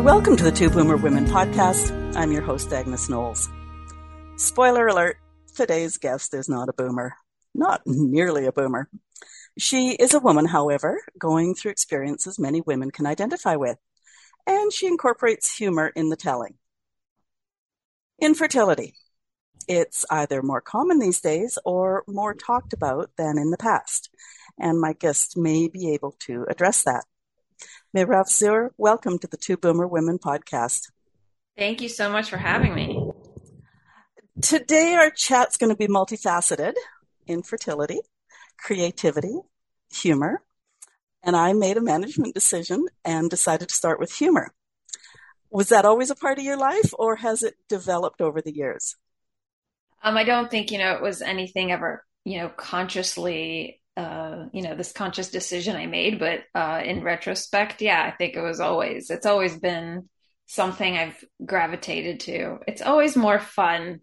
[0.00, 2.16] Welcome to the Two Boomer Women podcast.
[2.16, 3.50] I'm your host, Agnes Knowles.
[4.36, 5.18] Spoiler alert,
[5.54, 7.16] today's guest is not a boomer.
[7.54, 8.88] Not nearly a boomer.
[9.58, 13.76] She is a woman, however, going through experiences many women can identify with,
[14.46, 16.54] and she incorporates humor in the telling.
[18.22, 18.94] Infertility.
[19.68, 24.08] It's either more common these days or more talked about than in the past,
[24.58, 27.04] and my guest may be able to address that.
[27.92, 30.92] Merav Zur, welcome to the Two Boomer Women podcast.
[31.58, 33.10] Thank you so much for having me.
[34.40, 36.74] Today, our chat's going to be multifaceted
[37.26, 37.98] infertility,
[38.56, 39.40] creativity,
[39.92, 40.40] humor.
[41.24, 44.54] And I made a management decision and decided to start with humor.
[45.50, 48.94] Was that always a part of your life or has it developed over the years?
[50.00, 54.62] Um, I don't think, you know, it was anything ever, you know, consciously uh, you
[54.62, 56.18] know, this conscious decision I made.
[56.18, 60.08] But uh, in retrospect, yeah, I think it was always, it's always been
[60.46, 62.58] something I've gravitated to.
[62.66, 64.00] It's always more fun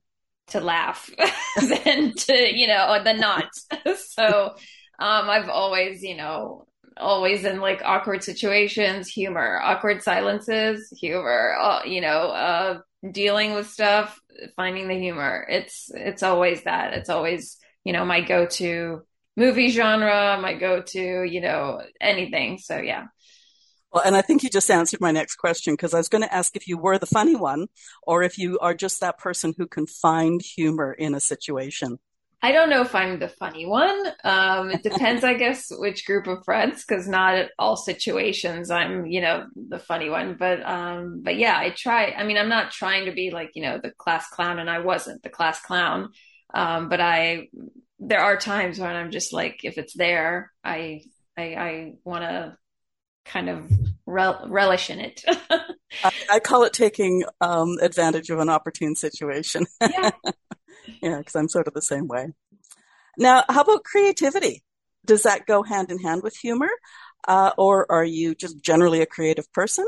[0.49, 1.09] to laugh
[1.59, 3.49] than to, you know, than not.
[4.09, 4.53] so
[4.99, 11.83] um, I've always, you know, always in like awkward situations, humor, awkward silences, humor, uh,
[11.85, 12.79] you know, uh,
[13.11, 14.19] dealing with stuff,
[14.55, 15.45] finding the humor.
[15.49, 16.93] It's, it's always that.
[16.93, 19.01] It's always, you know, my go-to
[19.37, 22.57] movie genre, my go to, you know, anything.
[22.57, 23.05] So yeah.
[23.93, 26.33] Well, and I think you just answered my next question because I was going to
[26.33, 27.67] ask if you were the funny one
[28.03, 31.97] or if you are just that person who can find humor in a situation.
[32.41, 34.05] I don't know if I'm the funny one.
[34.23, 39.07] Um, it depends, I guess, which group of friends, because not at all situations I'm,
[39.07, 40.35] you know, the funny one.
[40.37, 42.11] But, um, but yeah, I try.
[42.11, 44.79] I mean, I'm not trying to be like, you know, the class clown, and I
[44.79, 46.09] wasn't the class clown.
[46.53, 47.47] Um, but I
[47.99, 51.01] there are times when I'm just like, if it's there, I
[51.37, 52.57] I, I want to
[53.25, 53.71] kind of
[54.05, 55.23] rel- relish in it.
[56.03, 59.65] I, I, call it taking um, advantage of an opportune situation.
[59.81, 60.11] Yeah,
[61.01, 62.27] yeah, because I'm sort of the same way.
[63.17, 64.63] Now, how about creativity?
[65.05, 66.69] Does that go hand in hand with humor,
[67.27, 69.85] uh, or are you just generally a creative person?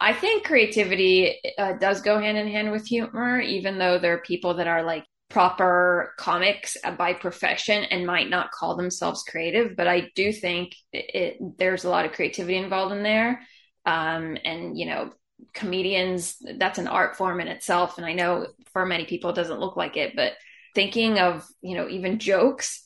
[0.00, 4.18] I think creativity uh, does go hand in hand with humor, even though there are
[4.18, 9.88] people that are like proper comics by profession and might not call themselves creative, but
[9.88, 13.42] I do think it, it, there's a lot of creativity involved in there.
[13.86, 15.12] Um, and, you know,
[15.52, 17.98] comedians, that's an art form in itself.
[17.98, 20.32] And I know for many people it doesn't look like it, but
[20.74, 22.82] thinking of, you know, even jokes,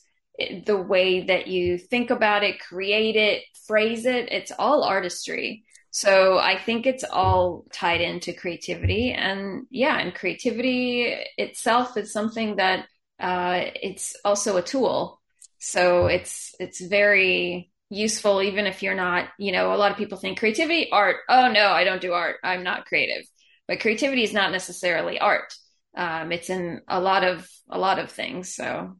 [0.65, 5.65] the way that you think about it, create it, phrase it, it's all artistry.
[5.91, 9.11] So I think it's all tied into creativity.
[9.11, 12.85] And yeah, and creativity itself is something that
[13.19, 15.19] uh, it's also a tool.
[15.57, 20.17] So it's it's very useful even if you're not, you know, a lot of people
[20.17, 21.17] think creativity, art.
[21.27, 22.37] Oh no, I don't do art.
[22.43, 23.25] I'm not creative.
[23.67, 25.53] But creativity is not necessarily art.
[25.95, 28.53] Um, it's in a lot of a lot of things.
[28.55, 28.95] So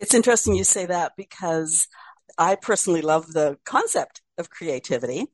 [0.00, 1.88] it's interesting you say that because
[2.38, 5.26] I personally love the concept of creativity.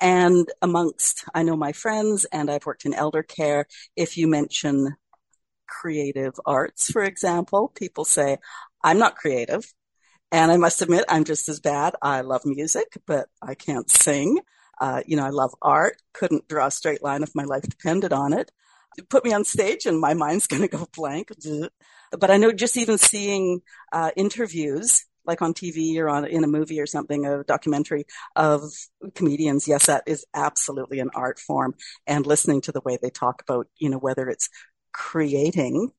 [0.00, 3.66] And amongst, I know my friends and I've worked in elder care.
[3.96, 4.96] If you mention
[5.66, 8.38] creative arts, for example, people say,
[8.82, 9.72] I'm not creative.
[10.30, 11.94] And I must admit, I'm just as bad.
[12.02, 14.40] I love music, but I can't sing.
[14.80, 16.02] Uh, you know, I love art.
[16.12, 18.52] Couldn't draw a straight line if my life depended on it.
[19.08, 21.32] Put me on stage and my mind's going to go blank.
[22.12, 23.62] But I know just even seeing
[23.92, 28.04] uh, interviews like on TV or on in a movie or something, a documentary
[28.34, 28.72] of
[29.14, 29.68] comedians.
[29.68, 31.74] Yes, that is absolutely an art form.
[32.06, 34.48] And listening to the way they talk about, you know, whether it's
[34.92, 35.92] creating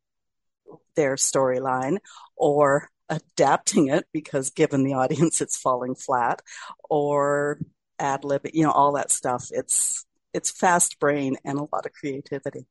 [0.95, 1.99] their storyline
[2.35, 6.41] or adapting it because given the audience it's falling flat
[6.89, 7.59] or
[7.99, 9.47] ad lib, you know, all that stuff.
[9.51, 12.67] It's it's fast brain and a lot of creativity.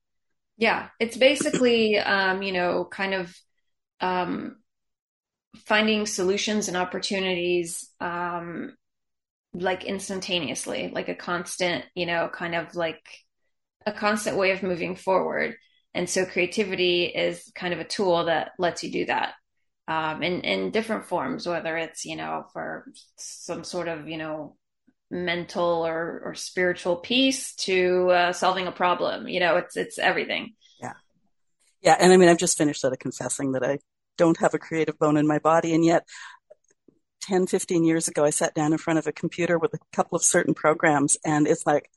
[0.56, 3.36] Yeah, it's basically, um, you know, kind of
[4.00, 4.56] um,
[5.66, 8.76] finding solutions and opportunities um,
[9.52, 13.02] like instantaneously, like a constant, you know, kind of like
[13.86, 15.56] a constant way of moving forward.
[15.94, 19.34] And so creativity is kind of a tool that lets you do that
[19.88, 24.56] um, in, in different forms, whether it's, you know, for some sort of, you know,
[25.10, 29.26] mental or, or spiritual peace to uh, solving a problem.
[29.26, 30.54] You know, it's, it's everything.
[30.80, 30.92] Yeah.
[31.80, 31.96] Yeah.
[31.98, 33.78] And I mean, I've just finished sort of confessing that I
[34.18, 35.74] don't have a creative bone in my body.
[35.74, 36.06] And yet
[37.22, 40.16] 10, 15 years ago, I sat down in front of a computer with a couple
[40.16, 41.90] of certain programs and it's like,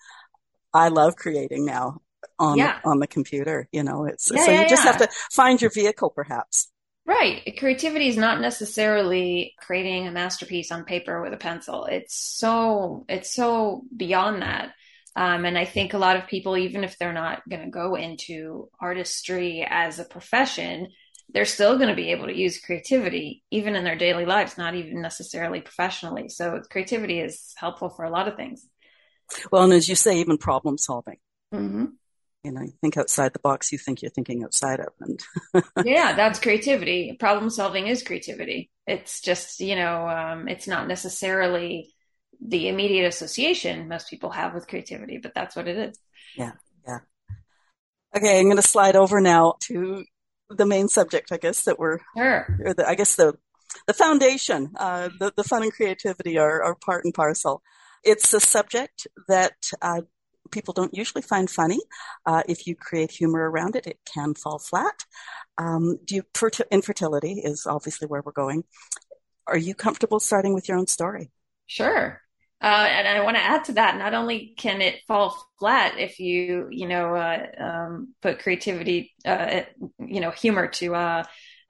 [0.73, 2.01] I love creating now
[2.39, 2.79] on, yeah.
[2.85, 5.71] on the computer, you know, it's, yeah, so yeah, you just have to find your
[5.71, 6.69] vehicle perhaps.
[7.05, 7.55] Right.
[7.57, 11.85] Creativity is not necessarily creating a masterpiece on paper with a pencil.
[11.85, 14.73] It's so, it's so beyond that.
[15.15, 17.95] Um, and I think a lot of people, even if they're not going to go
[17.95, 20.87] into artistry as a profession,
[21.33, 24.75] they're still going to be able to use creativity even in their daily lives, not
[24.75, 26.29] even necessarily professionally.
[26.29, 28.65] So creativity is helpful for a lot of things.
[29.51, 31.17] Well, and as you say, even problem solving.
[31.53, 31.85] Mm-hmm.
[32.43, 34.89] You know, you think outside the box, you think you're thinking outside of.
[34.99, 37.15] And yeah, that's creativity.
[37.19, 38.71] Problem solving is creativity.
[38.87, 41.93] It's just, you know, um, it's not necessarily
[42.43, 45.99] the immediate association most people have with creativity, but that's what it is.
[46.35, 46.53] Yeah,
[46.87, 46.99] yeah.
[48.15, 50.03] Okay, I'm going to slide over now to
[50.57, 52.59] the main subject, I guess, that we're, sure.
[52.65, 53.37] or the, I guess the,
[53.87, 57.61] the foundation, uh, the, the fun and creativity are, are part and parcel.
[58.03, 60.01] It's a subject that, uh,
[60.51, 61.79] people don't usually find funny.
[62.25, 65.05] Uh, if you create humor around it, it can fall flat.
[65.57, 66.23] Um, do you,
[66.69, 68.65] infertility is obviously where we're going.
[69.47, 71.31] Are you comfortable starting with your own story?
[71.67, 72.21] Sure.
[72.61, 76.19] Uh, and I want to add to that, not only can it fall flat if
[76.19, 79.61] you, you know, uh, um, put creativity, uh,
[79.97, 81.23] you know, humor to uh,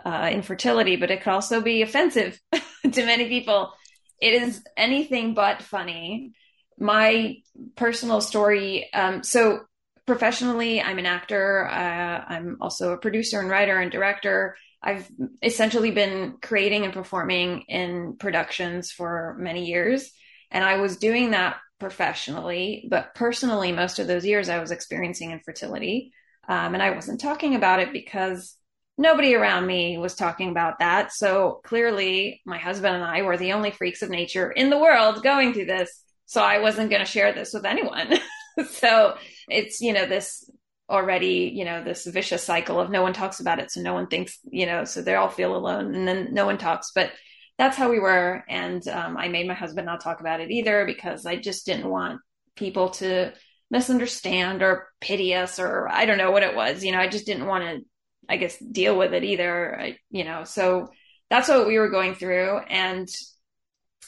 [0.05, 3.71] uh, infertility, but it could also be offensive to many people.
[4.19, 6.33] It is anything but funny.
[6.77, 7.37] My
[7.77, 8.91] personal story.
[8.93, 9.61] Um, so
[10.05, 11.69] professionally, I'm an actor.
[11.69, 14.57] Uh, I'm also a producer and writer and director.
[14.83, 15.09] I've
[15.41, 20.11] essentially been creating and performing in productions for many years.
[20.51, 25.31] And I was doing that professionally, but personally, most of those years I was experiencing
[25.31, 26.13] infertility.
[26.47, 28.55] Um, and I wasn't talking about it because
[28.97, 31.13] nobody around me was talking about that.
[31.13, 35.23] So clearly, my husband and I were the only freaks of nature in the world
[35.23, 36.03] going through this.
[36.25, 38.13] So I wasn't going to share this with anyone.
[38.69, 39.15] so
[39.49, 40.49] it's, you know, this
[40.89, 43.71] already, you know, this vicious cycle of no one talks about it.
[43.71, 46.57] So no one thinks, you know, so they all feel alone and then no one
[46.57, 46.91] talks.
[46.93, 47.11] But
[47.61, 48.43] that's how we were.
[48.49, 51.87] And um, I made my husband not talk about it either because I just didn't
[51.87, 52.19] want
[52.55, 53.33] people to
[53.69, 56.83] misunderstand or pity us or I don't know what it was.
[56.83, 57.85] You know, I just didn't want to,
[58.27, 59.79] I guess, deal with it either.
[59.79, 60.89] I, you know, so
[61.29, 62.57] that's what we were going through.
[62.67, 63.07] And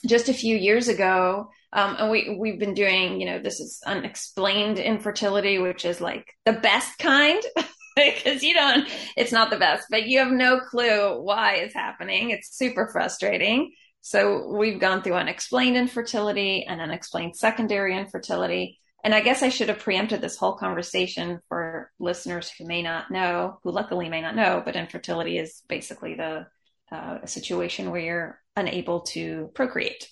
[0.04, 3.84] just a few years ago, um, and we we've been doing, you know, this is
[3.86, 7.42] unexplained infertility, which is like the best kind.
[8.16, 12.32] because you don't it's not the best but you have no clue why it's happening.
[12.32, 13.74] It's super frustrating.
[14.02, 18.80] So we've gone through unexplained infertility and unexplained secondary infertility.
[19.04, 23.12] And i guess i should have preempted this whole conversation for listeners who may not
[23.12, 26.48] know who luckily may not know but infertility is basically the
[26.92, 30.08] uh, situation where you're unable to procreate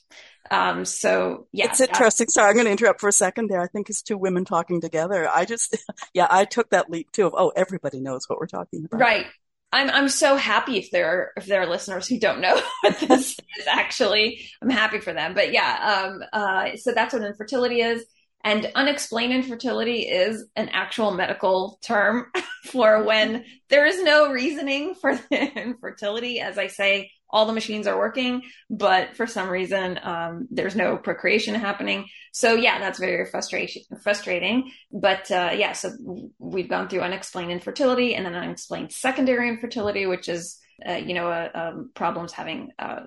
[0.49, 2.27] um, so yeah, it's interesting.
[2.27, 3.61] Sorry, I'm going to interrupt for a second there.
[3.61, 5.29] I think it's two women talking together.
[5.29, 5.77] I just,
[6.13, 8.99] yeah, I took that leap too of, oh, everybody knows what we're talking about.
[8.99, 9.27] Right.
[9.73, 12.99] I'm, I'm so happy if there are, if there are listeners who don't know what
[12.99, 15.33] this is actually, I'm happy for them.
[15.33, 18.05] But yeah, um, uh, so that's what infertility is.
[18.43, 22.25] And unexplained infertility is an actual medical term
[22.65, 26.39] for when there is no reasoning for the infertility.
[26.39, 30.97] As I say, all the machines are working, but for some reason, um, there's no
[30.97, 32.05] procreation happening.
[32.33, 34.71] So yeah, that's very frustration, frustrating.
[34.91, 35.91] But uh, yeah, so
[36.37, 40.57] we've gone through unexplained infertility and then unexplained secondary infertility, which is,
[40.87, 43.01] uh, you know, uh, um, problems having uh,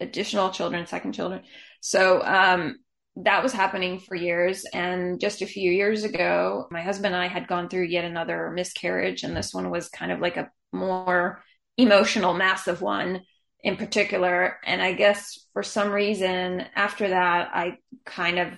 [0.00, 1.42] additional children, second children.
[1.80, 2.76] So um,
[3.16, 4.64] that was happening for years.
[4.72, 8.50] And just a few years ago, my husband and I had gone through yet another
[8.50, 9.22] miscarriage.
[9.22, 11.42] And this one was kind of like a more
[11.76, 13.22] emotional, massive one
[13.62, 14.58] in particular.
[14.64, 18.48] And I guess for some reason after that, I kind of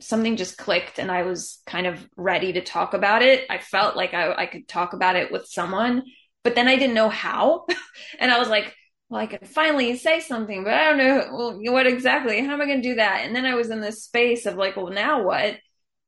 [0.00, 3.46] something just clicked and I was kind of ready to talk about it.
[3.48, 6.02] I felt like I, I could talk about it with someone,
[6.44, 7.66] but then I didn't know how.
[8.18, 8.74] and I was like,
[9.08, 12.44] well, I could finally say something, but I don't know what exactly.
[12.44, 13.22] How am I going to do that?
[13.24, 15.56] And then I was in this space of like, well, now what?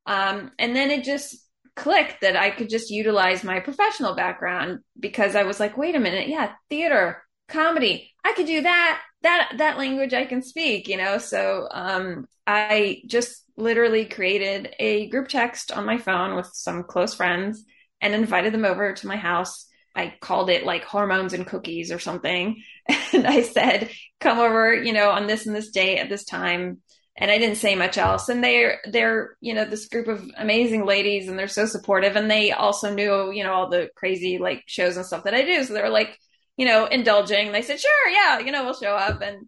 [0.05, 1.37] Um, and then it just
[1.77, 6.01] clicked that I could just utilize my professional background because I was like, wait a
[6.01, 9.03] minute, yeah, theater, comedy, I could do that.
[9.23, 11.19] That that language I can speak, you know.
[11.19, 17.15] So um, I just literally created a group text on my phone with some close
[17.15, 17.65] friends
[18.01, 19.67] and invited them over to my house.
[19.97, 22.63] I called it like hormones and cookies or something.
[23.13, 23.91] And I said,
[24.21, 26.79] come over, you know, on this and this day at this time
[27.19, 28.29] and I didn't say much else.
[28.29, 32.17] And they're they're you know this group of amazing ladies, and they're so supportive.
[32.17, 35.43] And they also knew you know all the crazy like shows and stuff that I
[35.43, 36.17] do, so they were like
[36.59, 37.53] you know indulging.
[37.53, 39.23] They said, sure, yeah, you know, we'll show up.
[39.23, 39.47] And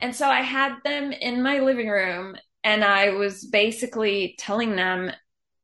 [0.00, 5.12] and so I had them in my living room, and I was basically telling them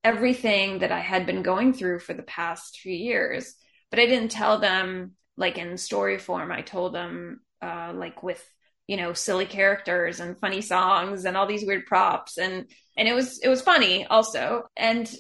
[0.05, 3.55] everything that I had been going through for the past few years.
[3.91, 6.53] But I didn't tell them like in story form.
[6.53, 8.45] I told them uh, like with
[8.89, 13.13] you know silly characters and funny songs and all these weird props and and it
[13.15, 15.15] was it was funny also and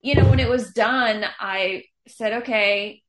[0.00, 3.01] you know when it was done i said okay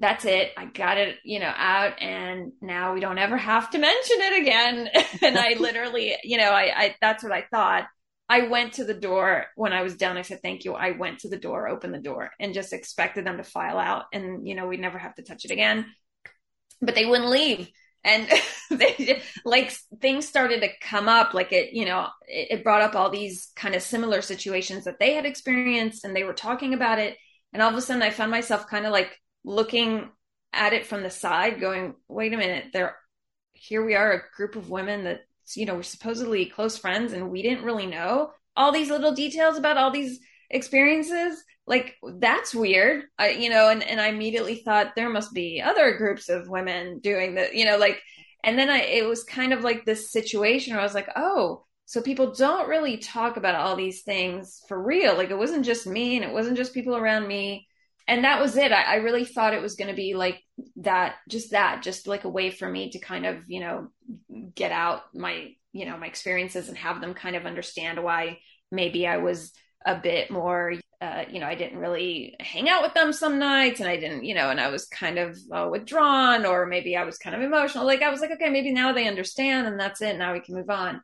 [0.00, 0.52] that's it.
[0.56, 4.42] I got it you know out and now we don't ever have to mention it
[4.42, 4.90] again.
[5.22, 7.84] And i literally you know I, I that's what i thought.
[8.28, 10.74] I went to the door when i was done i said thank you.
[10.74, 14.04] I went to the door opened the door and just expected them to file out
[14.12, 15.86] and you know we'd never have to touch it again.
[16.80, 17.68] But they wouldn't leave.
[18.02, 18.26] And
[18.70, 22.94] they like things started to come up like it you know it, it, brought up
[22.94, 26.98] all these kind of similar situations that they had experienced and they were talking about
[26.98, 27.18] it.
[27.52, 30.08] And all of a sudden i found myself kind of like looking
[30.52, 32.96] at it from the side going wait a minute there
[33.52, 35.20] here we are a group of women that
[35.54, 39.56] you know we're supposedly close friends and we didn't really know all these little details
[39.56, 40.20] about all these
[40.50, 41.42] experiences.
[41.66, 43.04] Like that's weird.
[43.18, 46.98] I, you know and, and i immediately thought there must be other groups of women
[46.98, 48.02] doing that you know like
[48.42, 51.64] and then i it was kind of like this situation where i was like oh
[51.90, 55.16] so people don't really talk about all these things for real.
[55.16, 57.66] Like it wasn't just me and it wasn't just people around me
[58.08, 60.42] and that was it i, I really thought it was going to be like
[60.76, 63.88] that just that just like a way for me to kind of you know
[64.54, 68.38] get out my you know my experiences and have them kind of understand why
[68.70, 69.52] maybe i was
[69.86, 73.80] a bit more uh, you know, I didn't really hang out with them some nights
[73.80, 77.04] and I didn't, you know, and I was kind of uh, withdrawn or maybe I
[77.04, 77.86] was kind of emotional.
[77.86, 80.18] Like I was like, okay, maybe now they understand and that's it.
[80.18, 81.00] Now we can move on.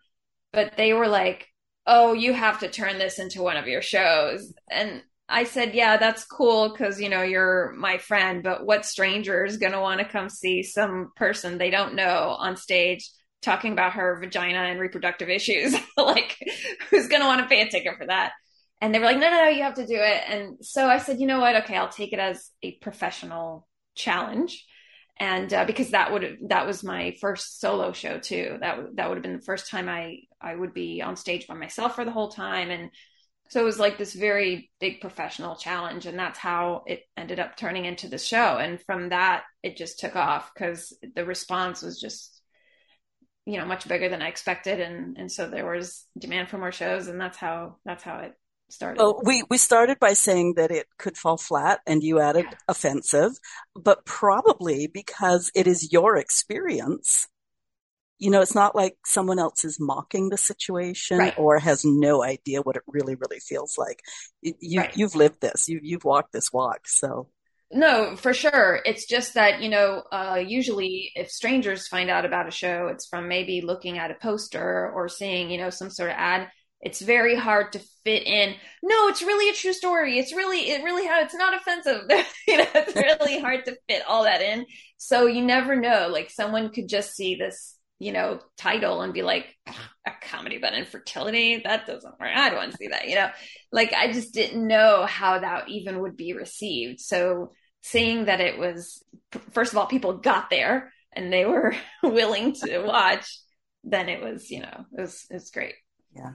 [0.53, 1.49] But they were like,
[1.87, 4.53] oh, you have to turn this into one of your shows.
[4.71, 9.45] And I said, yeah, that's cool because, you know, you're my friend, but what stranger
[9.45, 13.11] is going to want to come see some person they don't know on stage
[13.43, 15.75] talking about her vagina and reproductive issues?
[15.97, 16.37] like,
[16.91, 18.33] who's going to want to pay a ticket for that?
[18.81, 20.23] and they were like, no, no, no, you have to do it.
[20.29, 21.57] And so I said, you know what?
[21.57, 24.67] Okay, I'll take it as a professional challenge.
[25.19, 28.59] And uh, because that would that was my first solo show too.
[28.61, 31.55] That that would have been the first time I I would be on stage by
[31.55, 32.71] myself for the whole time.
[32.71, 32.91] And
[33.49, 36.07] so it was like this very big professional challenge.
[36.07, 38.57] And that's how it ended up turning into the show.
[38.59, 42.33] And from that, it just took off because the response was just
[43.49, 44.81] you know much bigger than I expected.
[44.81, 47.07] And and so there was demand for more shows.
[47.07, 48.35] And that's how that's how it
[48.69, 49.01] started?
[49.01, 52.57] Well, we, we started by saying that it could fall flat and you added yeah.
[52.69, 53.33] offensive,
[53.75, 57.29] but probably because it is your experience.
[58.19, 61.39] You know, it's not like someone else is mocking the situation right.
[61.39, 64.01] or has no idea what it really, really feels like.
[64.43, 64.97] You, right.
[64.97, 65.69] You've lived this.
[65.69, 66.87] You, you've walked this walk.
[66.87, 67.29] So
[67.71, 68.81] no, for sure.
[68.85, 73.07] It's just that, you know, uh, usually if strangers find out about a show, it's
[73.07, 76.49] from maybe looking at a poster or seeing, you know, some sort of ad
[76.81, 80.85] it's very hard to fit in no it's really a true story it's really it
[80.85, 82.03] really how it's not offensive
[82.49, 84.65] you know it's really hard to fit all that in
[84.97, 89.23] so you never know like someone could just see this you know title and be
[89.23, 89.47] like
[90.07, 91.63] a comedy about infertility?
[91.65, 92.31] That doesn't work.
[92.35, 93.31] I don't want to see that you know?
[93.73, 97.01] Like i just didn't know how that even would be received.
[97.01, 99.03] So seeing that it was
[99.53, 103.41] first of all people got there and they were willing to watch
[103.85, 105.75] then it was you know it was it was great.
[106.15, 106.33] Yeah.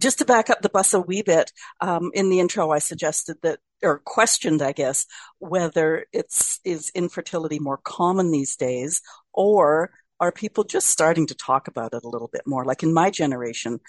[0.00, 3.36] Just to back up the bus a wee bit, um, in the intro, I suggested
[3.42, 5.06] that, or questioned, I guess,
[5.38, 11.68] whether it's is infertility more common these days, or are people just starting to talk
[11.68, 12.64] about it a little bit more?
[12.64, 13.80] Like in my generation,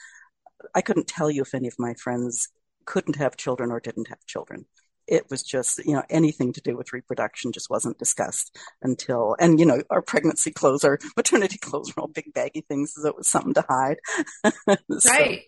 [0.75, 2.49] I couldn't tell you if any of my friends
[2.85, 4.65] couldn't have children or didn't have children.
[5.07, 9.59] It was just, you know, anything to do with reproduction just wasn't discussed until, and,
[9.59, 13.17] you know, our pregnancy clothes, our maternity clothes were all big baggy things, so it
[13.17, 13.97] was something to hide.
[14.99, 15.43] so, right.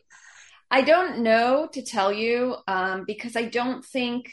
[0.72, 4.32] I don't know to tell you um, because I don't think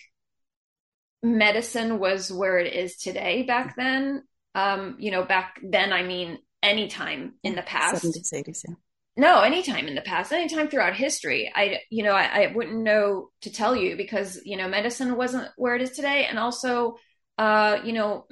[1.23, 4.23] medicine was where it is today back then.
[4.55, 8.05] Um, you know, back then, I mean, anytime in the past.
[8.05, 8.75] 70s, 80s, yeah.
[9.17, 11.53] no, anytime in the past, anytime throughout history.
[11.55, 15.49] I, you know, I, I, wouldn't know to tell you because, you know, medicine wasn't
[15.57, 16.25] where it is today.
[16.25, 16.97] And also,
[17.37, 18.27] uh, you know,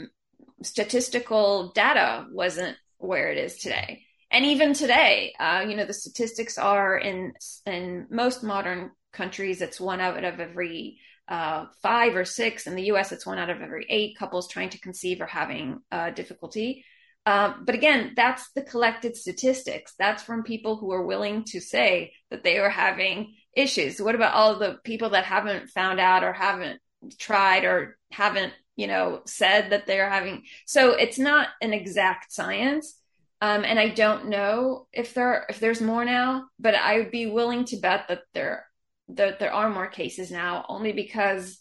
[0.63, 4.03] statistical data wasn't where it is today.
[4.31, 9.81] And even today, uh, you know, the statistics are in, in most modern countries, it's
[9.81, 12.67] one out of every uh, five or six.
[12.67, 15.81] In the US, it's one out of every eight couples trying to conceive or having
[15.91, 16.85] uh, difficulty.
[17.27, 19.95] Um, but again, that's the collected statistics.
[19.99, 24.01] That's from people who are willing to say that they are having issues.
[24.01, 26.81] What about all the people that haven't found out or haven't
[27.19, 30.45] tried or haven't, you know, said that they're having?
[30.67, 32.95] So it's not an exact science.
[33.41, 37.27] Um, and I don't know if there if there's more now, but I would be
[37.27, 38.67] willing to bet that there
[39.09, 41.61] that there are more cases now, only because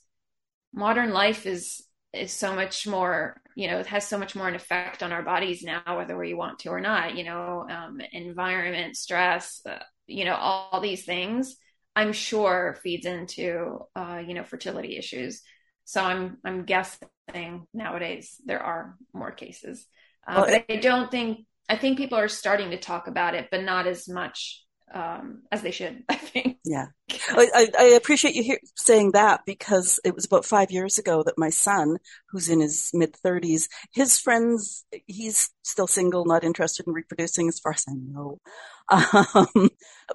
[0.74, 1.82] modern life is
[2.14, 5.24] is so much more you know it has so much more an effect on our
[5.24, 10.26] bodies now whether we want to or not you know um, environment stress uh, you
[10.26, 11.58] know all, all, these things
[11.96, 15.42] i'm sure feeds into uh, you know fertility issues.
[15.86, 19.86] So i'm i'm guessing nowadays there are more cases.
[20.28, 23.48] Uh, well, but i don't think i think people are starting to talk about it
[23.52, 26.58] but not as much um, as they should, I think.
[26.64, 26.88] Yeah.
[27.30, 31.38] I, I appreciate you hear, saying that because it was about five years ago that
[31.38, 31.98] my son,
[32.30, 37.60] who's in his mid 30s, his friends, he's still single, not interested in reproducing as
[37.60, 38.40] far as I know.
[38.88, 39.72] Um,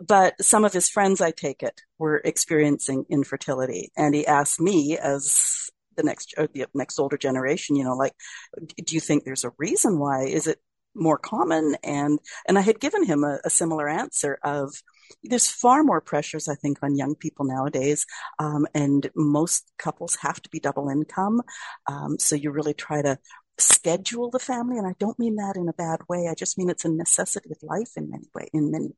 [0.06, 3.90] but some of his friends, I take it, were experiencing infertility.
[3.96, 8.12] And he asked me as the next, the next older generation, you know, like,
[8.84, 10.22] do you think there's a reason why?
[10.22, 10.60] Is it
[10.94, 12.18] more common and
[12.48, 14.74] and I had given him a, a similar answer of
[15.22, 18.06] there's far more pressures I think on young people nowadays
[18.38, 21.42] um, and most couples have to be double income
[21.86, 23.18] um, so you really try to
[23.58, 26.70] schedule the family and I don't mean that in a bad way I just mean
[26.70, 28.90] it's a necessity of life in many way in many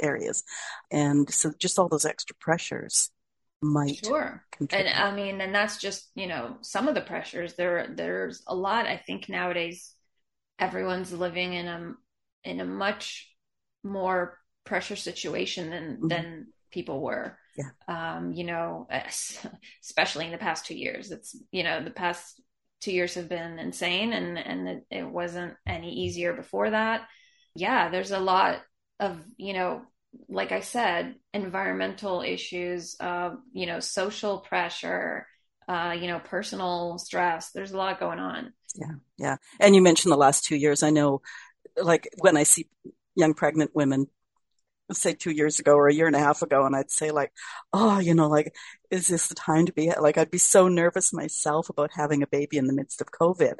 [0.00, 0.44] areas
[0.90, 3.10] and so just all those extra pressures
[3.62, 4.86] might sure contribute.
[4.86, 8.54] and I mean and that's just you know some of the pressures there there's a
[8.54, 9.94] lot I think nowadays
[10.60, 11.94] everyone's living in a
[12.44, 13.28] in a much
[13.82, 16.08] more pressure situation than mm-hmm.
[16.08, 17.36] than people were.
[17.56, 17.70] Yeah.
[17.88, 18.88] Um, you know,
[19.82, 21.10] especially in the past two years.
[21.10, 22.40] It's you know the past
[22.80, 27.06] two years have been insane, and and it, it wasn't any easier before that.
[27.54, 28.62] Yeah, there's a lot
[29.00, 29.82] of you know
[30.28, 35.26] like I said, environmental issues, uh, you know, social pressure,
[35.68, 37.50] uh, you know, personal stress.
[37.50, 38.52] There's a lot going on.
[38.74, 39.36] Yeah, yeah.
[39.58, 40.82] And you mentioned the last two years.
[40.82, 41.22] I know,
[41.76, 42.68] like when I see
[43.14, 44.06] young pregnant women,
[44.92, 47.32] say two years ago or a year and a half ago, and I'd say like,
[47.72, 48.54] oh, you know, like,
[48.90, 50.18] is this the time to be like?
[50.18, 53.54] I'd be so nervous myself about having a baby in the midst of COVID.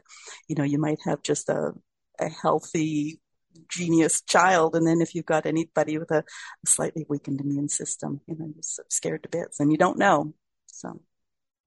[0.48, 1.72] You know, you might have just a
[2.20, 3.20] a healthy
[3.68, 8.20] genius child and then if you've got anybody with a, a slightly weakened immune system
[8.26, 10.32] you know you're scared to bits and you don't know
[10.66, 11.00] so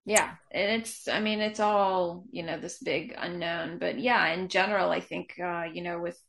[0.06, 4.50] yeah and it's i mean it's all you know this big unknown but yeah in
[4.50, 6.20] general i think uh you know with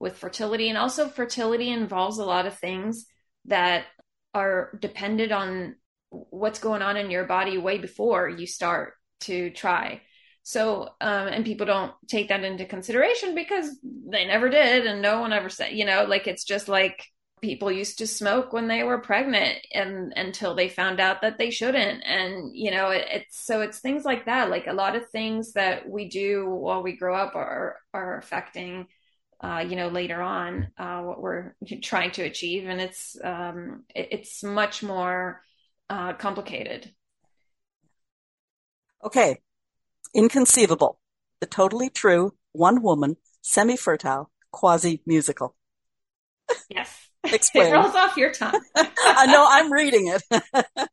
[0.00, 3.06] with fertility and also fertility involves a lot of things
[3.44, 3.84] that
[4.34, 5.76] are dependent on
[6.10, 10.00] what's going on in your body way before you start to try.
[10.42, 15.20] So um and people don't take that into consideration because they never did and no
[15.20, 17.04] one ever said you know like it's just like
[17.40, 21.50] people used to smoke when they were pregnant and until they found out that they
[21.50, 22.02] shouldn't.
[22.04, 24.50] And you know it, it's so it's things like that.
[24.50, 28.86] Like a lot of things that we do while we grow up are are affecting
[29.40, 32.68] uh, you know later on uh, what we're trying to achieve.
[32.68, 35.42] And it's um, it, it's much more
[35.88, 36.92] uh, complicated.
[39.04, 39.38] Okay.
[40.14, 40.98] Inconceivable.
[41.40, 45.54] The totally true one woman semi-fertile quasi musical
[46.68, 47.66] yes Explain.
[47.66, 48.60] it rolls off your tongue.
[48.76, 50.88] I know I'm reading it.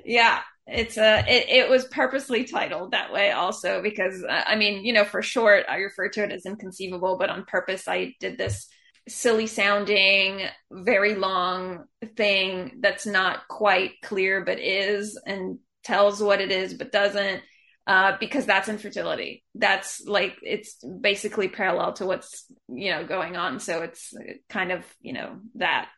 [0.04, 1.24] yeah, it's a.
[1.28, 5.22] It, it, was purposely titled that way also because uh, I mean, you know, for
[5.22, 8.68] short, I refer to it as inconceivable, but on purpose, I did this
[9.08, 11.84] silly sounding, very long
[12.16, 17.42] thing that's not quite clear, but is and tells what it is, but doesn't
[17.86, 19.44] uh, because that's infertility.
[19.54, 23.60] That's like it's basically parallel to what's you know going on.
[23.60, 24.12] So it's
[24.48, 25.88] kind of you know that.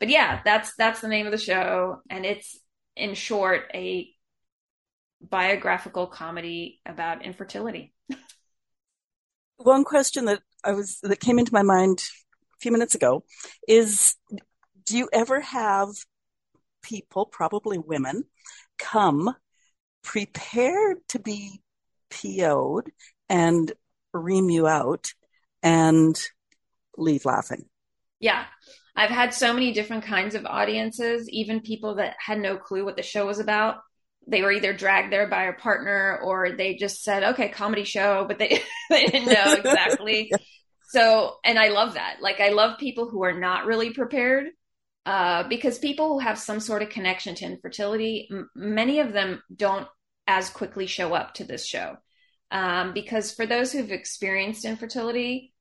[0.00, 2.58] But yeah, that's that's the name of the show, and it's
[2.96, 4.08] in short a
[5.20, 7.92] biographical comedy about infertility.
[9.56, 12.00] One question that I was that came into my mind
[12.54, 13.24] a few minutes ago
[13.68, 14.16] is:
[14.84, 15.90] Do you ever have
[16.82, 18.24] people, probably women,
[18.78, 19.36] come
[20.08, 21.60] prepared to be
[22.10, 22.90] PO'd
[23.28, 23.70] and
[24.14, 25.12] ream you out
[25.62, 26.18] and
[26.96, 27.66] leave laughing.
[28.18, 28.46] Yeah.
[28.96, 32.96] I've had so many different kinds of audiences, even people that had no clue what
[32.96, 33.76] the show was about.
[34.26, 38.24] They were either dragged there by a partner or they just said, okay, comedy show,
[38.26, 40.28] but they, they didn't know exactly.
[40.30, 40.38] yeah.
[40.88, 42.16] So, and I love that.
[42.22, 44.46] Like, I love people who are not really prepared
[45.04, 49.42] uh, because people who have some sort of connection to infertility, m- many of them
[49.54, 49.86] don't
[50.28, 51.96] as quickly show up to this show.
[52.50, 55.52] Um, because for those who've experienced infertility,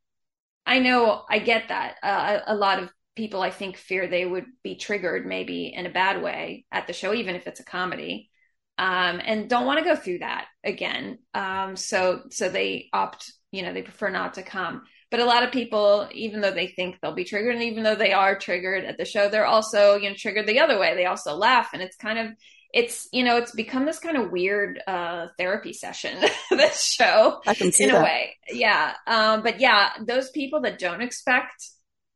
[0.66, 1.96] I know I get that.
[2.04, 5.92] Uh, a, lot of people, I think, fear they would be triggered maybe in a
[5.92, 8.30] bad way at the show, even if it's a comedy,
[8.78, 11.20] um, and don't want to go through that again.
[11.34, 14.84] Um, so, so they opt, you know, they prefer not to come.
[15.10, 17.96] But a lot of people, even though they think they'll be triggered, and even though
[17.96, 20.96] they are triggered at the show, they're also, you know, triggered the other way.
[20.96, 22.32] They also laugh, and it's kind of
[22.78, 26.16] it's you know it's become this kind of weird uh therapy session
[26.52, 28.02] this show I can see in that.
[28.02, 28.38] a way.
[28.52, 31.68] Yeah um but yeah those people that don't expect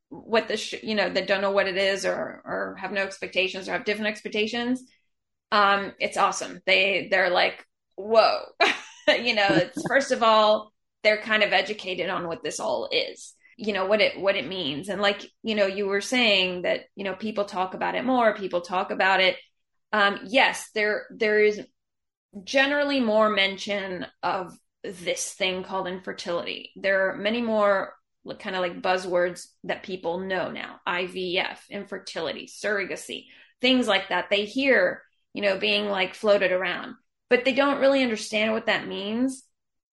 [0.09, 3.01] what the sh- you know that don't know what it is or or have no
[3.01, 4.83] expectations or have different expectations
[5.51, 6.61] um it's awesome.
[6.67, 8.41] They they're like whoa.
[9.07, 10.71] You know it's first of all
[11.03, 14.47] they're kind of educated on what this all is you know what it what it
[14.47, 14.89] means.
[14.89, 18.35] And like you know you were saying that you know people talk about it more
[18.35, 19.37] people talk about it
[19.91, 21.61] um, yes, there there is
[22.43, 26.71] generally more mention of this thing called infertility.
[26.75, 27.93] There are many more
[28.39, 33.25] kind of like buzzwords that people know now IVF, infertility, surrogacy,
[33.61, 34.29] things like that.
[34.29, 36.95] They hear, you know, being like floated around,
[37.29, 39.43] but they don't really understand what that means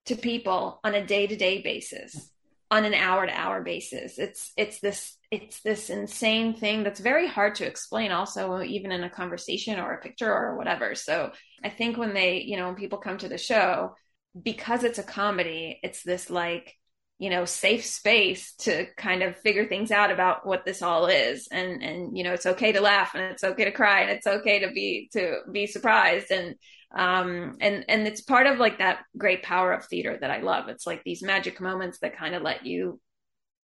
[0.06, 2.30] to people on a day to day basis,
[2.70, 4.18] on an hour to hour basis.
[4.18, 9.04] It's, it's this it's this insane thing that's very hard to explain also even in
[9.04, 11.30] a conversation or a picture or whatever so
[11.62, 13.94] i think when they you know when people come to the show
[14.40, 16.74] because it's a comedy it's this like
[17.18, 21.48] you know safe space to kind of figure things out about what this all is
[21.50, 24.26] and and you know it's okay to laugh and it's okay to cry and it's
[24.26, 26.54] okay to be to be surprised and
[26.94, 30.68] um and and it's part of like that great power of theater that i love
[30.68, 33.00] it's like these magic moments that kind of let you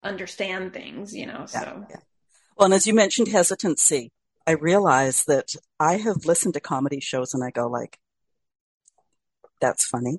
[0.05, 1.41] understand things, you know.
[1.41, 1.97] Yeah, so, yeah.
[2.57, 4.13] well, and as you mentioned hesitancy,
[4.47, 7.99] I realize that I have listened to comedy shows and I go like,
[9.61, 10.19] that's funny.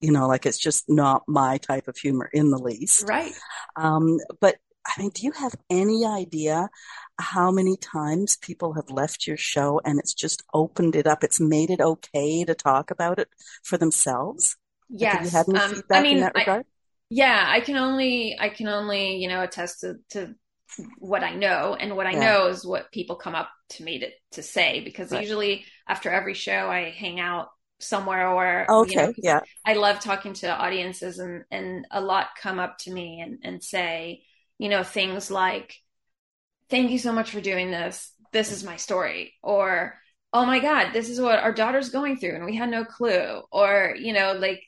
[0.00, 3.08] You know, like it's just not my type of humor in the least.
[3.08, 3.32] Right.
[3.76, 6.68] Um, but I mean, do you have any idea
[7.18, 11.24] how many times people have left your show and it's just opened it up?
[11.24, 13.28] It's made it okay to talk about it
[13.62, 14.56] for themselves?
[14.90, 15.14] Yes.
[15.14, 16.66] have you had any um, feedback I mean, in that regard?
[17.10, 20.34] yeah i can only i can only you know attest to, to
[20.98, 22.20] what i know and what i yeah.
[22.20, 25.20] know is what people come up to me to, to say because right.
[25.20, 27.48] usually after every show i hang out
[27.80, 29.40] somewhere or okay you know, yeah.
[29.66, 33.62] I love talking to audiences and and a lot come up to me and and
[33.62, 34.22] say
[34.58, 35.76] you know things like
[36.70, 38.10] thank you so much for doing this.
[38.32, 39.34] This is my story.
[39.42, 39.98] Or
[40.32, 43.42] oh my god this is what our daughter's going through and we had no clue.
[43.52, 44.62] Or you know like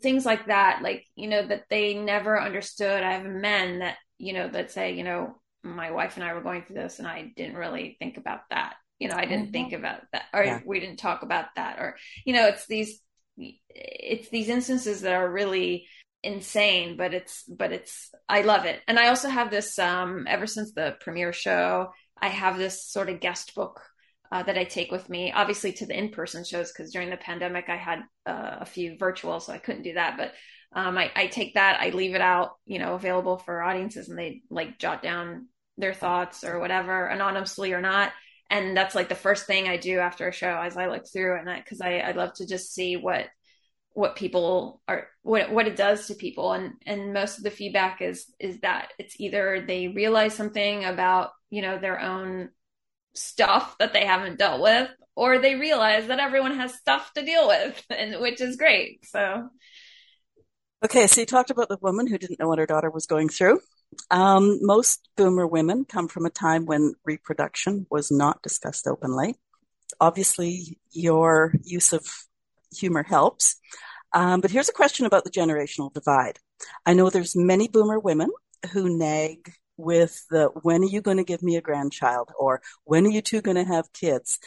[0.00, 3.02] things like that like you know that they never understood.
[3.02, 6.40] I have men that you know that say you know my wife and i were
[6.40, 9.52] going through this and i didn't really think about that you know i didn't mm-hmm.
[9.52, 10.60] think about that or yeah.
[10.64, 13.00] we didn't talk about that or you know it's these
[13.36, 15.86] it's these instances that are really
[16.22, 20.46] insane but it's but it's i love it and i also have this um ever
[20.46, 23.80] since the premiere show i have this sort of guest book
[24.32, 27.18] uh, that I take with me, obviously to the in person shows, because during the
[27.18, 30.16] pandemic I had uh, a few virtual, so I couldn't do that.
[30.16, 30.32] But
[30.74, 34.18] um, I, I, take that, I leave it out, you know, available for audiences, and
[34.18, 38.10] they like jot down their thoughts or whatever, anonymously or not.
[38.52, 41.38] And that's like the first thing I do after a show as I look through,
[41.38, 43.28] and because I, I love to just see what
[43.94, 46.52] what people are what what it does to people.
[46.52, 51.30] And and most of the feedback is is that it's either they realize something about
[51.48, 52.50] you know their own
[53.14, 57.48] stuff that they haven't dealt with or they realize that everyone has stuff to deal
[57.48, 59.06] with and which is great.
[59.06, 59.48] So
[60.84, 63.30] okay so you talked about the woman who didn't know what her daughter was going
[63.30, 63.60] through
[64.10, 69.36] um, most boomer women come from a time when reproduction was not discussed openly.
[70.00, 72.06] Obviously your use of
[72.74, 73.56] humor helps.
[74.12, 76.38] Um, but here's a question about the generational divide.
[76.84, 78.30] I know there's many boomer women
[78.72, 82.30] who nag with the when are you going to give me a grandchild?
[82.38, 84.38] or when are you two going to have kids?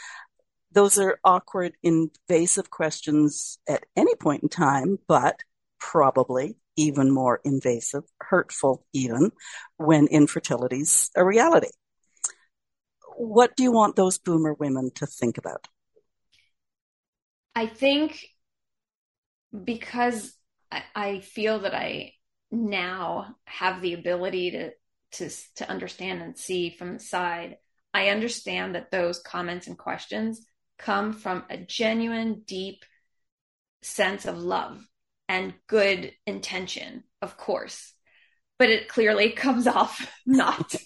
[0.71, 5.41] Those are awkward, invasive questions at any point in time, but
[5.79, 9.31] probably even more invasive, hurtful even
[9.77, 11.69] when infertility's a reality.
[13.17, 15.67] What do you want those boomer women to think about?
[17.55, 18.25] I think
[19.63, 20.35] because
[20.93, 22.11] I feel that I
[22.51, 24.71] now have the ability to
[25.11, 27.57] to to understand and see from the side
[27.93, 30.45] i understand that those comments and questions
[30.77, 32.83] come from a genuine deep
[33.81, 34.85] sense of love
[35.27, 37.95] and good intention of course
[38.57, 40.75] but it clearly comes off not.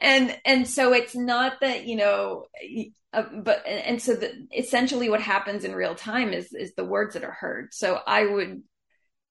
[0.00, 2.46] And and so it's not that you know
[3.12, 7.14] uh, but and so the, essentially what happens in real time is is the words
[7.14, 7.72] that are heard.
[7.72, 8.62] So i would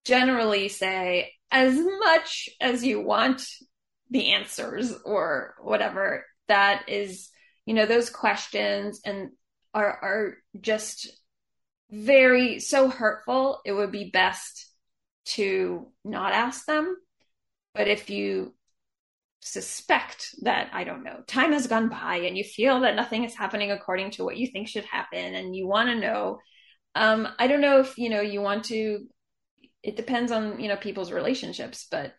[0.05, 3.45] generally say as much as you want
[4.09, 7.29] the answers or whatever that is
[7.65, 9.31] you know those questions and
[9.73, 11.11] are are just
[11.91, 14.67] very so hurtful it would be best
[15.25, 16.95] to not ask them
[17.73, 18.53] but if you
[19.41, 23.35] suspect that, I don't know, time has gone by and you feel that nothing is
[23.35, 26.39] happening according to what you think should happen and you want to know,
[26.95, 29.07] um, I don't know if, you know, you want to,
[29.81, 32.13] it depends on, you know, people's relationships, but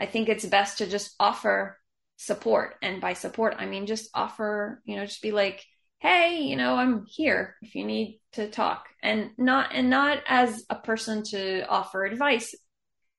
[0.00, 1.78] I think it's best to just offer
[2.16, 2.76] support.
[2.80, 5.62] And by support, I mean just offer, you know, just be like,
[6.02, 8.88] hey, you know, I'm here if you need to talk.
[9.04, 12.56] And not and not as a person to offer advice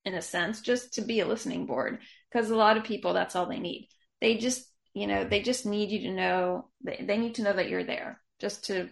[0.04, 2.00] in a sense, just to be a listening board.
[2.30, 3.88] Because a lot of people, that's all they need.
[4.20, 7.70] They just, you know, they just need you to know, they, need to know that
[7.70, 8.90] you're there just to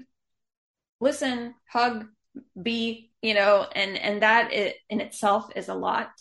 [1.01, 2.05] listen, hug,
[2.61, 6.11] be, you know, and, and that in itself is a lot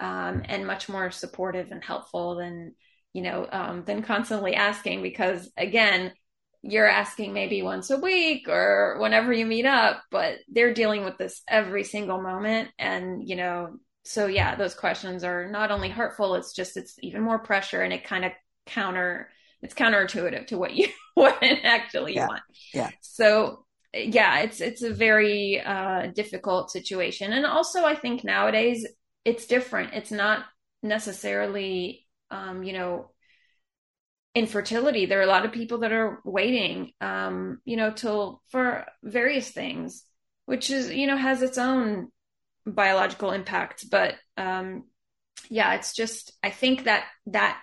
[0.00, 2.74] um, and much more supportive and helpful than,
[3.12, 6.12] you know, um, than constantly asking because again,
[6.62, 11.16] you're asking maybe once a week or whenever you meet up, but they're dealing with
[11.18, 12.70] this every single moment.
[12.78, 17.22] And, you know, so yeah, those questions are not only hurtful, it's just it's even
[17.22, 18.32] more pressure and it kind of
[18.66, 19.28] counter
[19.62, 22.26] it's counterintuitive to what you what actually yeah.
[22.26, 22.42] want.
[22.72, 22.90] Yeah.
[23.00, 28.86] So yeah, it's it's a very uh, difficult situation, and also I think nowadays
[29.24, 29.94] it's different.
[29.94, 30.44] It's not
[30.82, 33.10] necessarily um, you know
[34.34, 35.06] infertility.
[35.06, 39.50] There are a lot of people that are waiting, um, you know, till for various
[39.50, 40.04] things,
[40.46, 42.08] which is you know has its own
[42.66, 43.90] biological impact.
[43.90, 44.84] but um
[45.50, 47.60] yeah it's just i think that that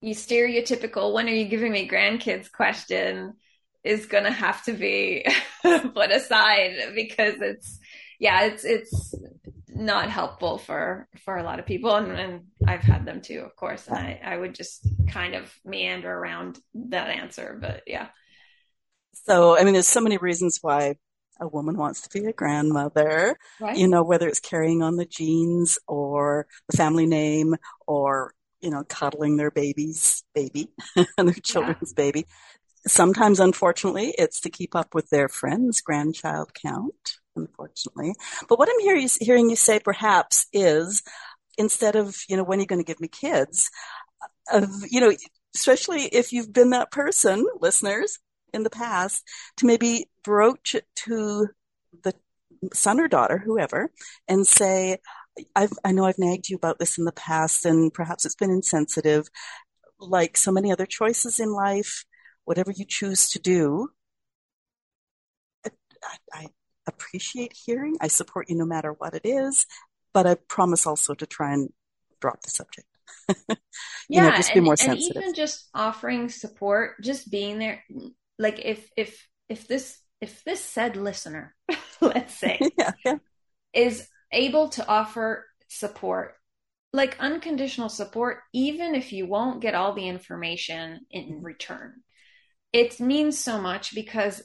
[0.00, 3.34] you stereotypical when are you giving me grandkids question
[3.84, 5.24] is going to have to be
[5.62, 7.78] put aside because it's
[8.18, 9.14] yeah it's it's
[9.74, 13.54] not helpful for for a lot of people and, and i've had them too of
[13.56, 18.08] course and I, I would just kind of meander around that answer but yeah
[19.12, 20.96] so i mean there's so many reasons why
[21.42, 23.76] a woman wants to be a grandmother, right.
[23.76, 27.56] you know, whether it's carrying on the genes or the family name
[27.86, 32.04] or, you know, cuddling their baby's baby and their children's yeah.
[32.04, 32.26] baby.
[32.86, 38.14] Sometimes, unfortunately, it's to keep up with their friends' grandchild count, unfortunately.
[38.48, 41.02] But what I'm hear hearing you say perhaps is
[41.58, 43.70] instead of, you know, when are you going to give me kids?
[44.52, 45.12] Of, you know,
[45.54, 48.18] especially if you've been that person, listeners,
[48.52, 49.24] in the past
[49.56, 51.48] to maybe broach it to
[52.02, 52.14] the
[52.72, 53.90] son or daughter, whoever,
[54.28, 54.98] and say,
[55.56, 59.28] I know I've nagged you about this in the past and perhaps it's been insensitive.
[59.98, 62.04] Like so many other choices in life,
[62.44, 63.88] whatever you choose to do,
[65.64, 66.46] I, I
[66.94, 67.96] appreciate hearing.
[68.00, 69.66] I support you no matter what it is,
[70.12, 71.70] but I promise also to try and
[72.20, 72.86] drop the subject.
[74.08, 75.16] yeah, know, just be more sensitive.
[75.16, 77.82] And even just offering support, just being there,
[78.38, 81.54] like if if if this if this said listener
[82.00, 83.16] let's say yeah, yeah.
[83.72, 86.34] is able to offer support
[86.92, 91.94] like unconditional support even if you won't get all the information in return
[92.72, 94.42] it means so much because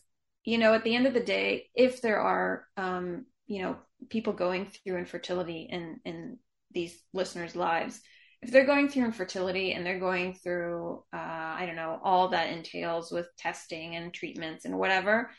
[0.47, 3.75] you know at the end of the day if there are um you know
[4.09, 6.37] people going through infertility in in
[6.71, 7.99] these listeners lives
[8.41, 11.17] if they're going through infertility and they're going through uh,
[11.59, 15.29] i don't know all that entails with testing and treatments and whatever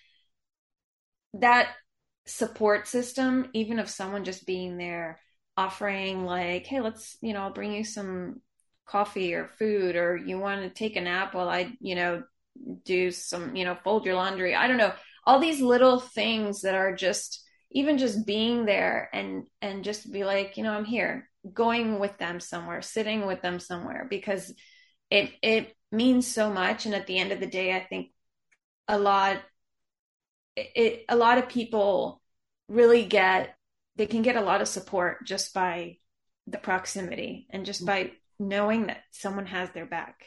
[1.32, 1.70] that
[2.26, 5.18] support system even of someone just being there
[5.56, 8.42] offering like hey let's you know i'll bring you some
[8.86, 12.22] coffee or food or you want to take a nap while i you know
[12.84, 14.54] do some you know fold your laundry.
[14.54, 14.92] I don't know.
[15.24, 20.24] All these little things that are just even just being there and and just be
[20.24, 24.52] like you know i'm here going with them somewhere, sitting with them somewhere because
[25.10, 26.86] it it means so much.
[26.86, 28.08] And at the end of the day I think
[28.86, 29.38] a lot
[30.56, 32.20] it a lot of people
[32.68, 33.54] really get
[33.96, 35.96] they can get a lot of support just by
[36.46, 40.26] the proximity and just by knowing that someone has their back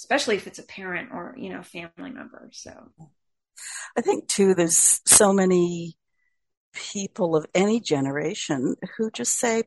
[0.00, 2.72] especially if it's a parent or you know family member so
[3.96, 5.96] i think too there's so many
[6.72, 9.62] people of any generation who just say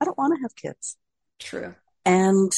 [0.00, 0.96] I don't want to have kids.
[1.38, 1.74] True.
[2.04, 2.52] And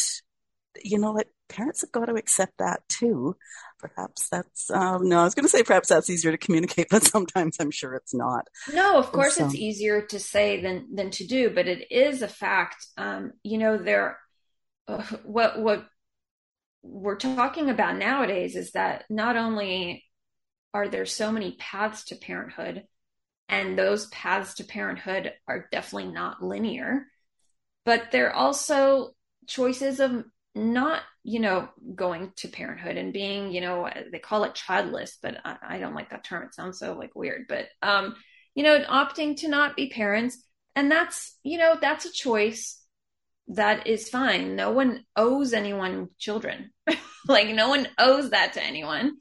[0.83, 1.29] you know what?
[1.49, 3.37] Parents have got to accept that too.
[3.79, 7.03] Perhaps that's, um, no, I was going to say perhaps that's easier to communicate, but
[7.03, 8.47] sometimes I'm sure it's not.
[8.73, 12.23] No, of course so, it's easier to say than, than to do, but it is
[12.23, 12.87] a fact.
[12.97, 14.19] Um, you know, there,
[14.89, 15.87] uh, what, what
[16.83, 20.05] we're talking about nowadays is that not only
[20.75, 22.85] are there so many paths to parenthood,
[23.49, 27.07] and those paths to parenthood are definitely not linear,
[27.85, 29.11] but they're also
[29.47, 34.55] choices of not, you know, going to parenthood and being, you know, they call it
[34.55, 36.45] childless, but I, I don't like that term.
[36.45, 38.15] It sounds so like weird, but, um,
[38.55, 40.43] you know, opting to not be parents.
[40.75, 42.82] And that's, you know, that's a choice
[43.49, 44.57] that is fine.
[44.57, 46.71] No one owes anyone children.
[47.29, 49.17] like no one owes that to anyone.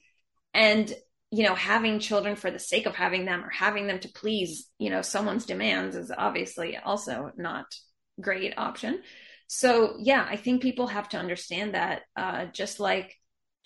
[0.53, 0.93] And
[1.33, 4.67] you know, having children for the sake of having them or having them to please,
[4.77, 7.65] you know, someone's demands is obviously also not
[8.19, 9.01] great option.
[9.47, 12.01] So yeah, I think people have to understand that.
[12.15, 13.15] Uh, just like,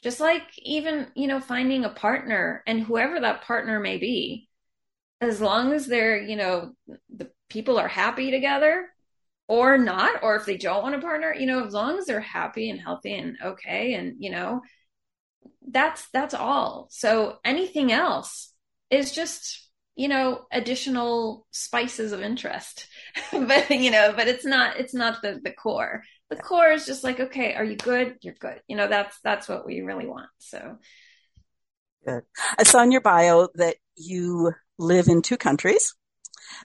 [0.04, 4.48] just like even you know, finding a partner and whoever that partner may be,
[5.22, 6.74] as long as they're you know
[7.16, 8.90] the people are happy together
[9.48, 12.20] or not, or if they don't want a partner, you know, as long as they're
[12.20, 14.62] happy and healthy and okay, and you know,
[15.68, 16.88] that's that's all.
[16.92, 18.54] So anything else
[18.90, 19.62] is just
[19.96, 22.88] you know additional spices of interest.
[23.32, 26.04] But you know but it's not it's not the the core.
[26.30, 28.18] The core is just like okay are you good?
[28.22, 28.62] You're good.
[28.68, 30.78] You know that's that's what we really want so.
[32.06, 32.24] Good.
[32.58, 35.96] I saw in your bio that you live in two countries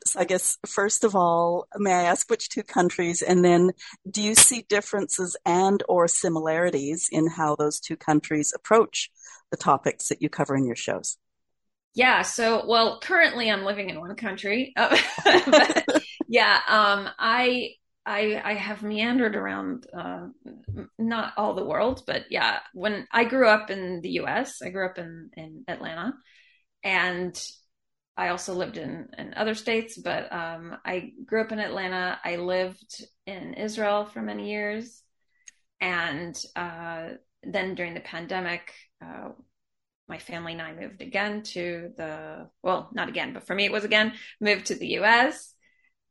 [0.04, 3.72] so I guess first of all, may I ask which two countries, and then
[4.10, 9.10] do you see differences and or similarities in how those two countries approach
[9.50, 11.18] the topics that you cover in your shows?
[11.94, 12.22] Yeah.
[12.22, 17.70] So, well, currently I'm living in one country, but yeah, um, I
[18.06, 20.28] I, I have meandered around uh,
[20.98, 24.86] not all the world, but yeah, when I grew up in the U.S., I grew
[24.86, 26.14] up in in Atlanta,
[26.82, 27.40] and
[28.20, 32.20] I also lived in, in other states, but um, I grew up in Atlanta.
[32.22, 35.02] I lived in Israel for many years.
[35.80, 37.08] And uh,
[37.42, 39.30] then during the pandemic, uh,
[40.06, 43.72] my family and I moved again to the, well, not again, but for me it
[43.72, 45.54] was again, moved to the US.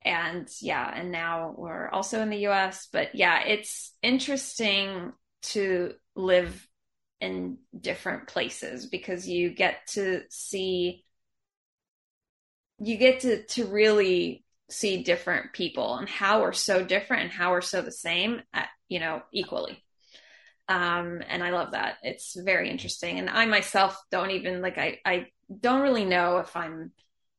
[0.04, 2.88] And yeah, and now we're also in the US.
[2.92, 5.14] But yeah, it's interesting
[5.54, 6.68] to live
[7.22, 11.06] in different places because you get to see
[12.80, 17.52] you get to to really see different people and how we're so different and how
[17.52, 19.84] we're so the same at, you know equally.
[20.68, 21.98] Um and i love that.
[22.04, 23.20] It's very interesting.
[23.20, 25.28] And i myself don't even like i i
[25.60, 26.92] don't really know if i'm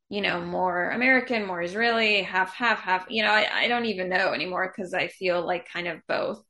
[0.08, 4.08] you know more american more israeli half half half you know i, I don't even
[4.08, 6.42] know anymore because i feel like kind of both.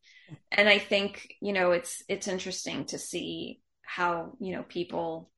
[0.50, 5.30] And i think you know it's it's interesting to see how you know people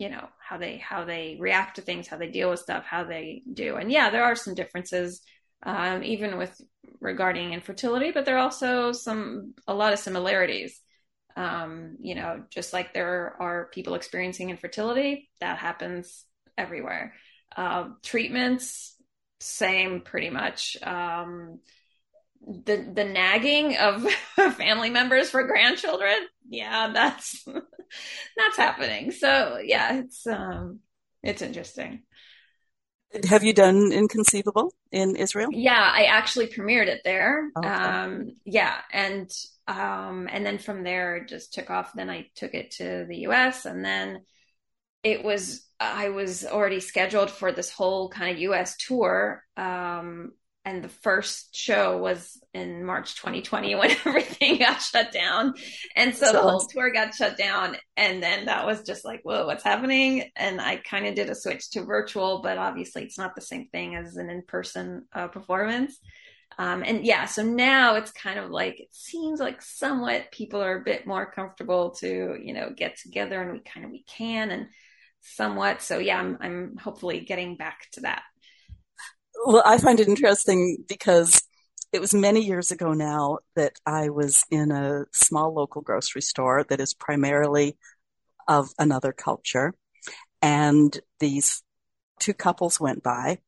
[0.00, 3.04] you know how they how they react to things how they deal with stuff how
[3.04, 3.76] they do.
[3.76, 5.20] And yeah there are some differences
[5.62, 6.58] um, even with
[7.00, 10.80] regarding infertility but there are also some a lot of similarities.
[11.36, 16.24] Um, you know just like there are people experiencing infertility that happens
[16.56, 17.12] everywhere.
[17.54, 18.96] Uh, treatments
[19.40, 20.76] same pretty much.
[20.82, 21.60] Um,
[22.46, 24.02] the the nagging of
[24.56, 26.16] family members for grandchildren
[26.50, 27.44] yeah that's
[28.36, 29.12] that's happening.
[29.12, 30.80] So yeah it's um
[31.22, 32.02] it's interesting.
[33.28, 35.50] Have you done inconceivable in israel?
[35.52, 37.50] Yeah i actually premiered it there.
[37.56, 37.68] Okay.
[37.68, 39.30] um yeah and
[39.68, 41.92] um and then from there it just took off.
[41.94, 44.22] Then i took it to the us and then
[45.02, 50.32] it was i was already scheduled for this whole kind of us tour um
[50.70, 55.54] and the first show was in March 2020 when everything got shut down.
[55.96, 57.76] And so, so the whole tour got shut down.
[57.96, 60.30] And then that was just like, whoa, what's happening?
[60.36, 63.66] And I kind of did a switch to virtual, but obviously it's not the same
[63.66, 65.98] thing as an in person uh, performance.
[66.56, 70.76] Um, and yeah, so now it's kind of like, it seems like somewhat people are
[70.76, 74.50] a bit more comfortable to, you know, get together and we kind of, we can
[74.50, 74.66] and
[75.20, 75.82] somewhat.
[75.82, 78.22] So yeah, I'm, I'm hopefully getting back to that.
[79.44, 81.42] Well, I find it interesting because
[81.92, 86.64] it was many years ago now that I was in a small local grocery store
[86.68, 87.76] that is primarily
[88.46, 89.74] of another culture.
[90.42, 91.62] And these
[92.18, 93.38] two couples went by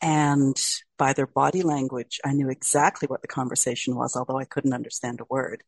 [0.00, 0.56] and
[0.96, 5.20] by their body language, I knew exactly what the conversation was, although I couldn't understand
[5.20, 5.64] a word.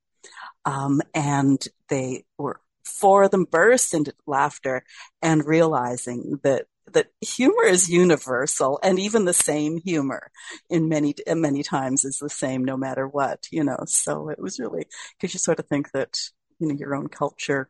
[0.64, 4.85] Um, and they were, four of them burst into laughter
[5.22, 10.30] and realizing that that humor is universal and even the same humor
[10.68, 13.78] in many many times is the same no matter what you know?
[13.86, 14.86] So it was really
[15.16, 16.18] because you sort of think that
[16.59, 17.68] you know your own culture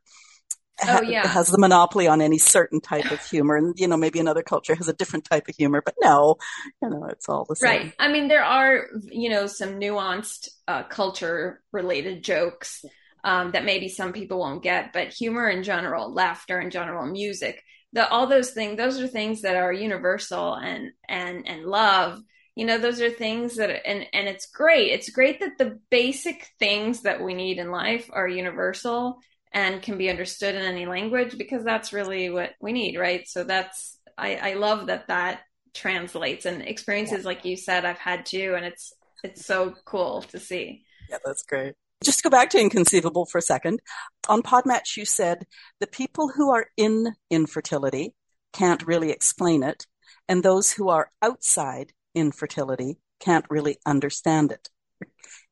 [0.86, 1.26] oh, yeah.
[1.26, 3.56] has the monopoly on any certain type of humor.
[3.56, 6.36] And you know maybe another culture has a different type of humor but no
[6.82, 7.68] you know it's all the same.
[7.68, 7.94] Right.
[7.98, 12.84] I mean there are you know some nuanced uh, culture related jokes
[13.22, 17.62] um, that maybe some people won't get but humor in general laughter in general music
[17.92, 22.20] the all those things those are things that are universal and and and love.
[22.56, 24.92] You know those are things that and and it's great.
[24.92, 29.18] It's great that the basic things that we need in life are universal
[29.52, 33.26] and can be understood in any language because that's really what we need right?
[33.26, 35.40] So that's i i love that that
[35.72, 37.26] translates and experiences yeah.
[37.26, 40.84] like you said i've had too and it's it's so cool to see.
[41.08, 43.80] Yeah that's great just go back to inconceivable for a second.
[44.28, 45.46] On Podmatch, you said
[45.80, 48.14] the people who are in infertility
[48.52, 49.86] can't really explain it,
[50.28, 54.70] and those who are outside infertility can't really understand it.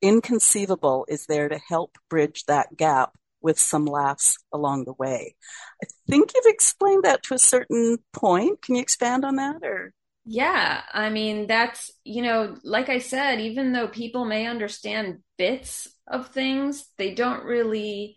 [0.01, 5.37] Inconceivable is there to help bridge that gap with some laughs along the way.
[5.83, 8.63] I think you've explained that to a certain point.
[8.63, 9.93] Can you expand on that or?
[10.25, 15.89] Yeah, I mean, that's, you know, like I said, even though people may understand bits
[16.11, 18.17] of things, they don't really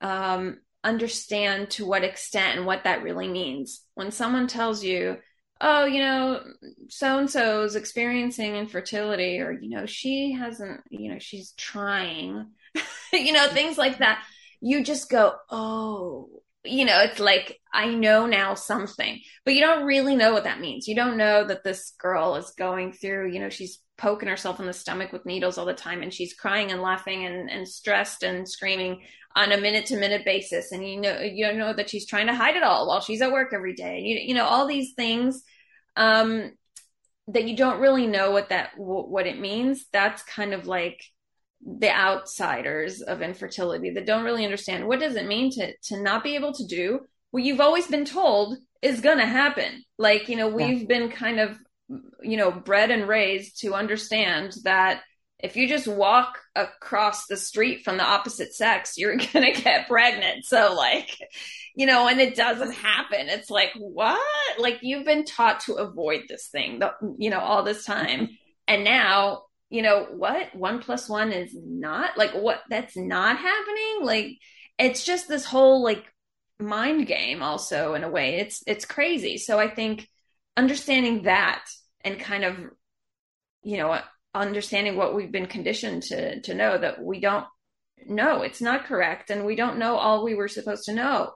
[0.00, 3.82] um, understand to what extent and what that really means.
[3.94, 5.18] When someone tells you,
[5.60, 6.42] oh, you know,
[6.88, 12.46] so and so is experiencing infertility, or, you know, she hasn't, you know, she's trying,
[13.12, 14.22] you know, things like that,
[14.60, 16.28] you just go, oh,
[16.64, 20.60] you know, it's like, I know now something, but you don't really know what that
[20.60, 20.86] means.
[20.86, 24.66] You don't know that this girl is going through, you know, she's poking herself in
[24.66, 28.22] the stomach with needles all the time and she's crying and laughing and, and stressed
[28.22, 29.02] and screaming
[29.36, 30.72] on a minute to minute basis.
[30.72, 33.32] And you know, you know that she's trying to hide it all while she's at
[33.32, 34.00] work every day.
[34.00, 35.42] You, you know, all these things,
[35.96, 36.52] um,
[37.26, 39.84] that you don't really know what that, what it means.
[39.92, 41.02] That's kind of like,
[41.64, 46.22] the outsiders of infertility that don't really understand what does it mean to to not
[46.22, 47.00] be able to do
[47.32, 50.86] what you've always been told is going to happen like you know we've yeah.
[50.86, 51.58] been kind of
[52.22, 55.02] you know bred and raised to understand that
[55.38, 59.88] if you just walk across the street from the opposite sex you're going to get
[59.88, 60.44] pregnant.
[60.44, 61.18] So like
[61.74, 63.28] you know and it doesn't happen.
[63.28, 64.20] It's like what?
[64.58, 66.80] Like you've been taught to avoid this thing
[67.18, 68.30] you know all this time.
[68.66, 70.54] And now you know what?
[70.54, 72.62] One plus one is not like what?
[72.68, 73.98] That's not happening?
[74.02, 74.38] Like
[74.78, 76.04] it's just this whole like
[76.58, 78.36] mind game also in a way.
[78.36, 79.38] It's it's crazy.
[79.38, 80.08] So i think
[80.56, 81.64] understanding that
[82.02, 82.56] and kind of
[83.62, 83.98] you know
[84.34, 87.46] understanding what we've been conditioned to to know that we don't
[88.06, 88.42] know.
[88.42, 91.32] It's not correct and we don't know all we were supposed to know.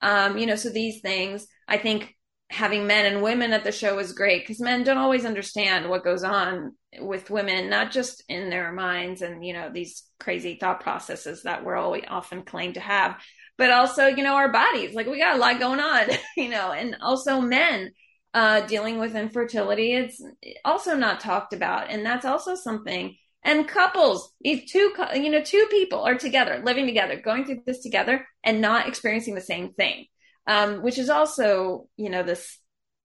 [0.00, 2.14] Um you know so these things i think
[2.50, 6.04] having men and women at the show is great because men don't always understand what
[6.04, 10.80] goes on with women, not just in their minds and, you know, these crazy thought
[10.80, 13.16] processes that we're all often claim to have,
[13.58, 14.94] but also, you know, our bodies.
[14.94, 17.90] Like we got a lot going on, you know, and also men
[18.34, 19.94] uh, dealing with infertility.
[19.94, 20.20] It's
[20.64, 21.88] also not talked about.
[21.88, 23.16] And that's also something.
[23.44, 27.80] And couples, if two, you know, two people are together, living together, going through this
[27.80, 30.06] together and not experiencing the same thing,
[30.46, 32.58] um, which is also, you know, this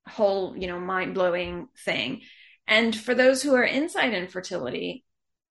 [0.07, 2.21] whole, you know, mind blowing thing.
[2.67, 5.03] And for those who are inside infertility,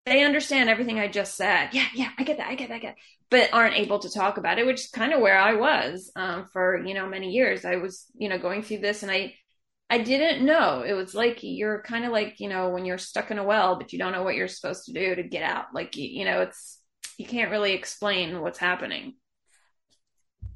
[0.07, 1.71] they understand everything I just said.
[1.73, 4.11] Yeah, yeah, I get that, I get that, I get that, but aren't able to
[4.11, 7.31] talk about it, which is kind of where I was um, for you know many
[7.31, 7.67] years.
[7.67, 9.35] I was you know going through this, and I
[9.91, 10.83] I didn't know.
[10.87, 13.77] It was like you're kind of like you know when you're stuck in a well,
[13.77, 15.67] but you don't know what you're supposed to do to get out.
[15.73, 16.79] Like you, you know, it's
[17.17, 19.15] you can't really explain what's happening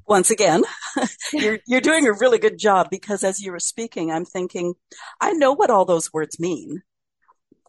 [0.07, 0.63] once again,
[1.33, 4.73] you're, you're doing a really good job because as you were speaking, I'm thinking,
[5.19, 6.81] I know what all those words mean.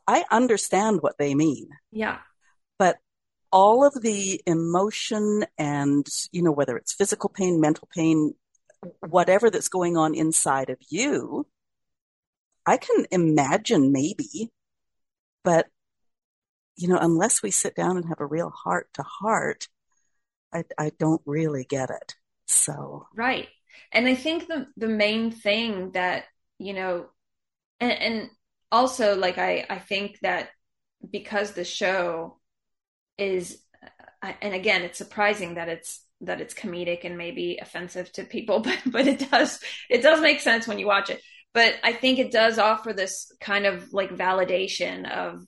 [0.06, 1.68] I understand what they mean.
[1.90, 2.18] Yeah.
[2.78, 2.96] But
[3.50, 8.34] all of the emotion and, you know, whether it's physical pain, mental pain,
[9.00, 11.46] whatever that's going on inside of you,
[12.66, 14.50] I can imagine maybe,
[15.42, 15.66] but,
[16.76, 19.68] you know, unless we sit down and have a real heart to heart,
[20.52, 22.14] I, I don't really get it.
[22.46, 23.48] So right,
[23.92, 26.24] and I think the the main thing that
[26.58, 27.06] you know,
[27.80, 28.30] and, and
[28.70, 30.50] also like I I think that
[31.10, 32.38] because the show
[33.18, 33.58] is,
[34.22, 38.78] and again, it's surprising that it's that it's comedic and maybe offensive to people, but
[38.86, 39.58] but it does
[39.90, 41.22] it does make sense when you watch it.
[41.54, 45.44] But I think it does offer this kind of like validation of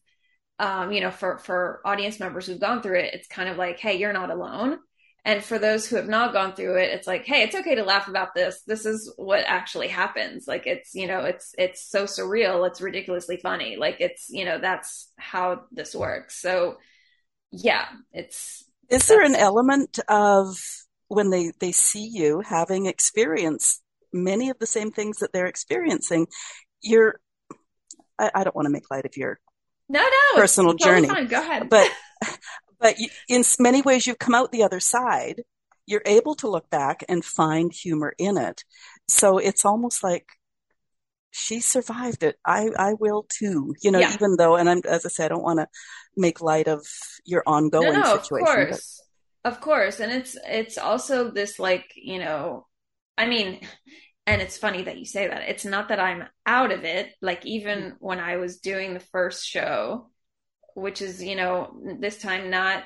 [0.59, 3.79] um, you know, for for audience members who've gone through it, it's kind of like,
[3.79, 4.79] hey, you're not alone
[5.25, 7.85] And for those who have not gone through it, it's like, hey, it's okay to
[7.85, 8.63] laugh about this.
[8.67, 10.47] This is what actually happens.
[10.47, 12.67] Like it's, you know, it's it's so surreal.
[12.69, 13.77] It's ridiculously funny.
[13.77, 16.41] Like it's, you know, that's how this works.
[16.41, 16.77] So
[17.53, 20.57] yeah, it's Is there an element of
[21.09, 23.83] when they they see you having experienced
[24.13, 26.27] many of the same things that they're experiencing,
[26.83, 27.21] you're
[28.19, 29.39] I, I don't want to make light of your
[29.89, 31.09] no, no, personal journey.
[31.09, 31.69] Go ahead.
[31.69, 31.91] But
[32.81, 32.97] but
[33.29, 35.43] in many ways, you've come out the other side.
[35.87, 38.65] You're able to look back and find humor in it.
[39.07, 40.27] So it's almost like
[41.31, 42.37] she survived it.
[42.45, 44.13] I, I will too, you know, yeah.
[44.15, 45.69] even though, and I'm, as I said, I don't want to
[46.17, 46.85] make light of
[47.25, 48.49] your ongoing no, no, situation.
[48.49, 49.03] Of course.
[49.45, 49.53] But.
[49.53, 50.01] Of course.
[50.01, 52.66] And it's, it's also this like, you know,
[53.19, 53.61] I mean,
[54.27, 55.49] and it's funny that you say that.
[55.49, 57.13] It's not that I'm out of it.
[57.23, 57.95] Like even mm.
[58.01, 60.11] when I was doing the first show,
[60.75, 62.85] which is, you know, this time not,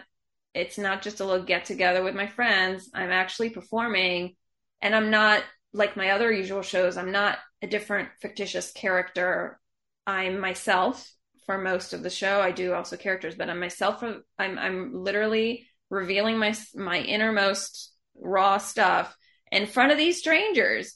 [0.54, 2.90] it's not just a little get together with my friends.
[2.94, 4.36] I'm actually performing
[4.82, 6.96] and I'm not like my other usual shows.
[6.96, 9.58] I'm not a different fictitious character.
[10.06, 11.10] I'm myself
[11.46, 12.40] for most of the show.
[12.40, 14.02] I do also characters, but I'm myself.
[14.02, 19.16] I'm, I'm literally revealing my, my innermost raw stuff
[19.50, 20.94] in front of these strangers.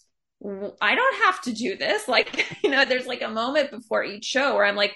[0.81, 2.07] I don't have to do this.
[2.09, 4.95] Like, you know, there's like a moment before each show where I'm like,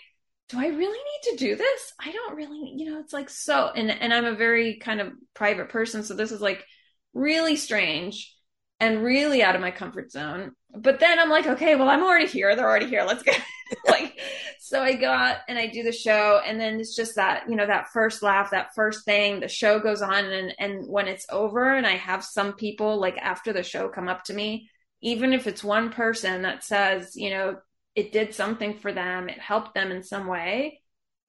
[0.48, 1.92] do I really need to do this?
[2.00, 5.12] I don't really, you know, it's like so, and, and I'm a very kind of
[5.34, 6.02] private person.
[6.02, 6.64] So this is like
[7.12, 8.34] really strange
[8.80, 10.52] and really out of my comfort zone.
[10.74, 12.54] But then I'm like, okay, well, I'm already here.
[12.54, 13.04] They're already here.
[13.04, 13.32] Let's go.
[13.88, 14.18] like,
[14.60, 16.40] so I go out and I do the show.
[16.44, 19.80] And then it's just that, you know, that first laugh, that first thing, the show
[19.80, 20.24] goes on.
[20.26, 24.08] And, and when it's over and I have some people like after the show come
[24.08, 24.68] up to me,
[25.00, 27.56] even if it's one person that says, you know,
[27.94, 30.80] it did something for them, it helped them in some way.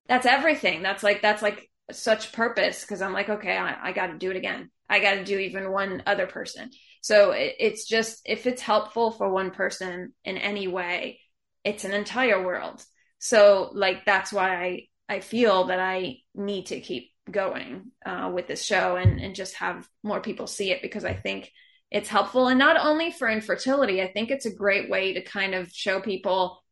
[0.07, 0.83] That's everything.
[0.83, 4.31] That's like that's like such purpose because I'm like, okay, I, I got to do
[4.31, 4.69] it again.
[4.87, 6.71] I got to do even one other person.
[7.01, 11.19] So it, it's just if it's helpful for one person in any way,
[11.63, 12.83] it's an entire world.
[13.19, 18.47] So like that's why I I feel that I need to keep going uh, with
[18.47, 21.51] this show and and just have more people see it because I think
[21.91, 22.47] it's helpful.
[22.47, 25.99] And not only for infertility i think it's a great way to kind of show
[25.99, 26.63] people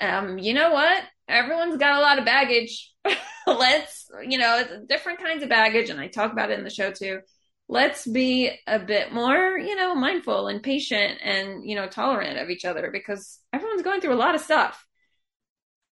[0.00, 1.02] um, you know what?
[1.28, 2.92] Everyone's got a lot of baggage.
[3.46, 6.90] Let's you know different kinds of baggage and i talk about it in the show
[6.92, 7.20] too
[7.68, 12.50] let's be a bit more you know mindful and patient and you know tolerant of
[12.50, 14.84] each other because everyone's going through a lot of stuff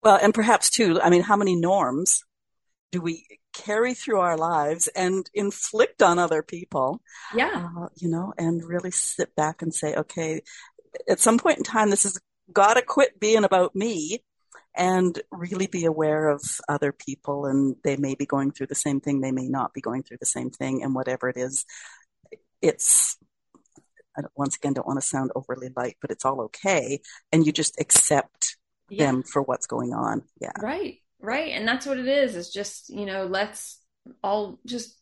[0.02, 2.24] well and perhaps too i mean how many norms
[2.92, 7.00] do we carry through our lives and inflict on other people.
[7.34, 7.68] Yeah.
[7.78, 10.42] Uh, you know, and really sit back and say, okay,
[11.08, 12.18] at some point in time, this has
[12.52, 14.22] got to quit being about me
[14.76, 19.00] and really be aware of other people and they may be going through the same
[19.00, 19.20] thing.
[19.20, 21.64] They may not be going through the same thing and whatever it is,
[22.60, 23.16] it's,
[24.16, 27.00] I once again don't want to sound overly light, but it's all okay.
[27.32, 28.56] And you just accept
[28.88, 29.06] yeah.
[29.06, 30.22] them for what's going on.
[30.40, 30.52] Yeah.
[30.60, 30.98] Right.
[31.20, 31.52] Right.
[31.52, 32.36] And that's what it is.
[32.36, 33.80] Is just, you know, let's
[34.22, 34.96] all just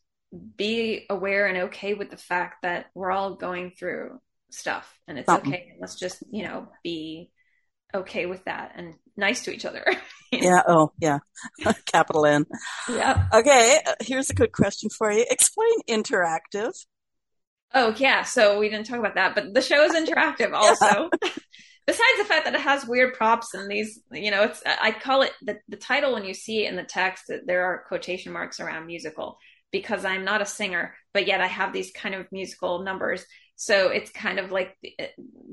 [0.57, 4.19] be aware and okay with the fact that we're all going through
[4.51, 5.53] stuff and it's Something.
[5.53, 5.73] okay.
[5.79, 7.31] Let's just, you know, be
[7.93, 9.85] okay with that and nice to each other.
[10.31, 10.61] yeah.
[10.67, 11.19] Oh, yeah.
[11.85, 12.45] Capital N.
[12.89, 13.27] Yeah.
[13.33, 13.79] Okay.
[13.85, 15.25] Uh, here's a good question for you.
[15.29, 16.73] Explain interactive.
[17.73, 18.23] Oh, yeah.
[18.23, 21.09] So we didn't talk about that, but the show is interactive also
[21.85, 25.21] besides the fact that it has weird props and these, you know, it's I call
[25.21, 28.33] it the the title when you see it in the text that there are quotation
[28.33, 29.37] marks around musical
[29.71, 33.25] because I'm not a singer, but yet I have these kind of musical numbers.
[33.55, 34.95] So it's kind of like the,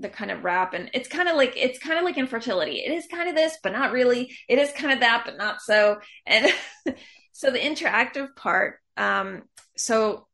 [0.01, 2.83] the kind of rap, and it's kind of like it's kind of like infertility.
[2.85, 4.37] It is kind of this, but not really.
[4.49, 5.99] It is kind of that, but not so.
[6.27, 6.53] And
[7.33, 8.79] so the interactive part.
[8.97, 9.43] Um,
[9.77, 10.27] so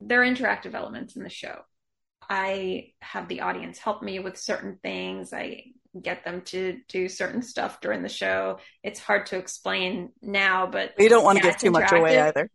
[0.00, 1.60] there are interactive elements in the show.
[2.28, 5.32] I have the audience help me with certain things.
[5.32, 5.64] I
[6.00, 8.58] get them to do certain stuff during the show.
[8.82, 12.18] It's hard to explain now, but you don't want yeah, to give too much away
[12.20, 12.48] either.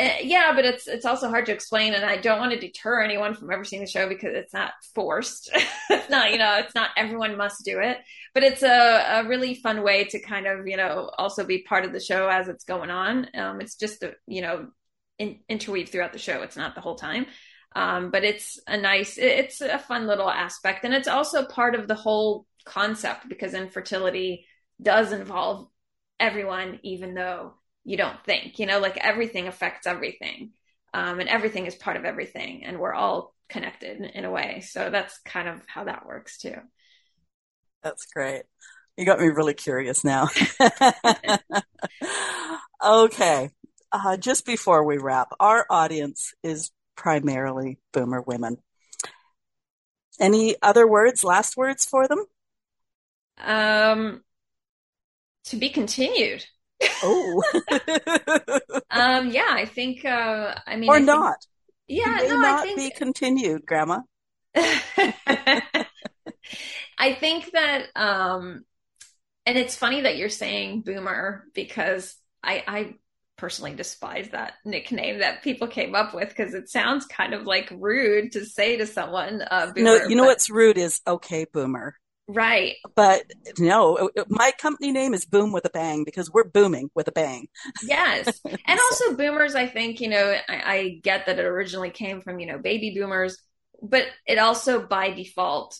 [0.00, 3.02] Uh, yeah, but it's it's also hard to explain, and I don't want to deter
[3.02, 5.50] anyone from ever seeing the show because it's not forced.
[5.90, 7.98] it's not you know it's not everyone must do it,
[8.34, 11.84] but it's a, a really fun way to kind of you know also be part
[11.84, 13.28] of the show as it's going on.
[13.34, 14.68] Um, it's just a, you know
[15.20, 16.42] in, interweave throughout the show.
[16.42, 17.26] It's not the whole time.
[17.76, 20.84] Um, but it's a nice, it's a fun little aspect.
[20.84, 24.46] And it's also part of the whole concept because infertility
[24.82, 25.68] does involve
[26.18, 27.54] everyone, even though
[27.84, 30.50] you don't think, you know, like everything affects everything.
[30.92, 32.64] Um, and everything is part of everything.
[32.64, 34.60] And we're all connected in, a way.
[34.60, 36.56] So that's kind of how that works too.
[37.82, 38.42] That's great.
[38.96, 40.28] You got me really curious now.
[42.84, 43.50] okay.
[43.92, 48.58] uh, just before we wrap, our audience is primarily boomer women.
[50.18, 52.24] Any other words, last words for them?
[53.38, 54.22] Um,
[55.44, 56.44] to be continued.
[57.02, 57.42] Oh.
[58.90, 61.36] um, yeah, I think, uh, I mean, or I think, not.
[61.88, 64.00] yeah, May no, not I think, be continued, Grandma.
[66.98, 68.64] I think that, um,
[69.46, 72.94] and it's funny that you're saying boomer because I, I
[73.36, 77.72] personally despise that nickname that people came up with because it sounds kind of like
[77.74, 79.98] rude to say to someone, uh, boomer.
[79.98, 81.94] No, you know but- what's rude is okay, boomer.
[82.34, 82.76] Right.
[82.94, 83.24] But
[83.58, 87.48] no, my company name is Boom with a Bang because we're booming with a bang.
[87.82, 88.40] Yes.
[88.66, 92.38] And also boomers, I think, you know, I, I get that it originally came from,
[92.38, 93.36] you know, baby boomers,
[93.82, 95.78] but it also by default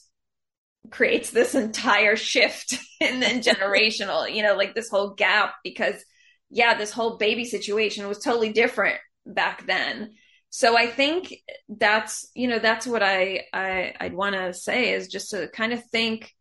[0.90, 6.04] creates this entire shift in, in generational, you know, like this whole gap because
[6.50, 10.14] yeah, this whole baby situation was totally different back then.
[10.50, 11.32] So I think
[11.68, 15.72] that's, you know, that's what I, I I'd want to say is just to kind
[15.72, 16.32] of think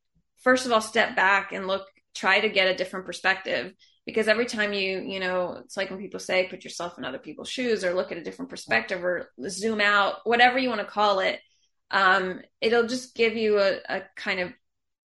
[0.44, 1.86] first of all step back and look
[2.16, 3.74] try to get a different perspective.
[4.06, 7.20] Because every time you you know it's like when people say put yourself in other
[7.20, 10.88] people's shoes or look at a different perspective or zoom out whatever you want to
[10.88, 11.40] call it
[11.92, 14.52] um, it'll just give you a, a kind of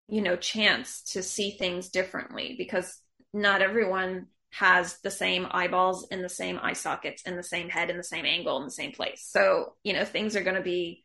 [0.09, 2.55] you know chance to see things differently.
[2.57, 2.99] Because
[3.33, 7.91] not everyone has the same eyeballs in the same eye sockets in the same head
[7.91, 9.27] in the same angle in the same place.
[9.29, 11.03] So you know things are going to be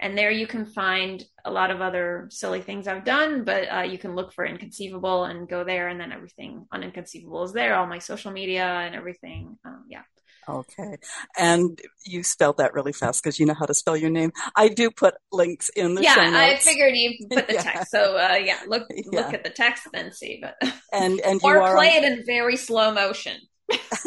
[0.01, 3.83] And there you can find a lot of other silly things I've done, but uh,
[3.83, 7.75] you can look for Inconceivable and go there, and then everything on Inconceivable is there,
[7.75, 9.59] all my social media and everything.
[9.65, 10.03] Um, yeah.
[10.49, 10.97] Okay.
[11.37, 14.33] And you spelled that really fast because you know how to spell your name.
[14.57, 17.63] I do put links in the yeah, show I figured you put the Yeah.
[17.63, 17.91] text.
[17.91, 19.05] So uh, yeah, look Yeah.
[19.21, 20.57] look at the text then see, but
[20.93, 23.37] and and you or are play on- it in very slow motion.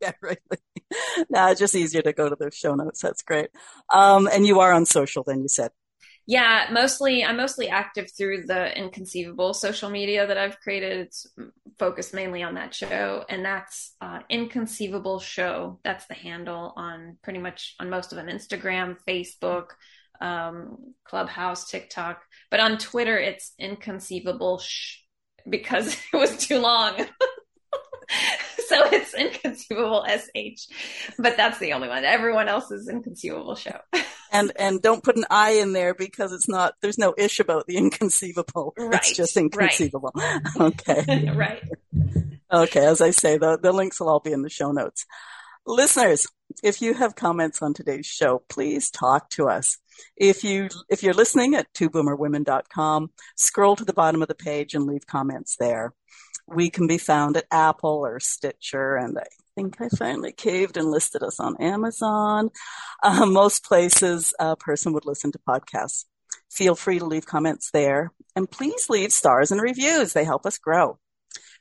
[0.00, 0.38] yeah, right.
[1.28, 3.02] No, it's just easier to go to the show notes.
[3.02, 3.50] That's great.
[3.92, 5.70] Um, and you are on social, then you said.
[6.26, 10.98] Yeah, mostly I'm mostly active through the inconceivable social media that I've created.
[10.98, 11.26] It's
[11.78, 15.80] focused mainly on that show, and that's uh, inconceivable show.
[15.84, 19.68] That's the handle on pretty much on most of them: Instagram, Facebook,
[20.20, 22.22] um, Clubhouse, TikTok.
[22.50, 24.98] But on Twitter, it's inconceivable sh
[25.48, 27.06] because it was too long.
[28.68, 30.66] so it's inconceivable sh,
[31.18, 32.04] but that's the only one.
[32.04, 33.78] Everyone else is inconceivable show.
[34.30, 36.74] And and don't put an I in there because it's not.
[36.82, 38.74] There's no ish about the inconceivable.
[38.76, 39.44] It's Right, just right.
[39.44, 40.12] inconceivable.
[40.60, 41.32] Okay.
[41.34, 41.62] right.
[42.52, 45.06] Okay, as I say, the, the links will all be in the show notes.
[45.64, 46.26] Listeners,
[46.62, 49.78] if you have comments on today's show, please talk to us.
[50.16, 54.84] If you if you're listening at twoboomerwomen.com, scroll to the bottom of the page and
[54.86, 55.94] leave comments there.
[56.48, 60.90] We can be found at Apple or Stitcher, and I think I finally caved and
[60.90, 62.50] listed us on Amazon.
[63.02, 66.04] Uh, most places a person would listen to podcasts.
[66.50, 70.12] Feel free to leave comments there, and please leave stars and reviews.
[70.12, 70.98] They help us grow.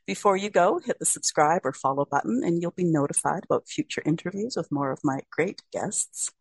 [0.06, 4.02] Before you go, hit the subscribe or follow button and you'll be notified about future
[4.06, 6.32] interviews with more of my great guests.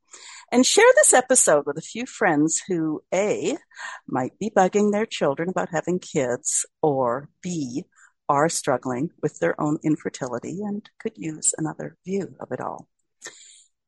[0.52, 3.58] And share this episode with a few friends who A,
[4.06, 7.84] might be bugging their children about having kids, or B,
[8.28, 12.88] are struggling with their own infertility and could use another view of it all.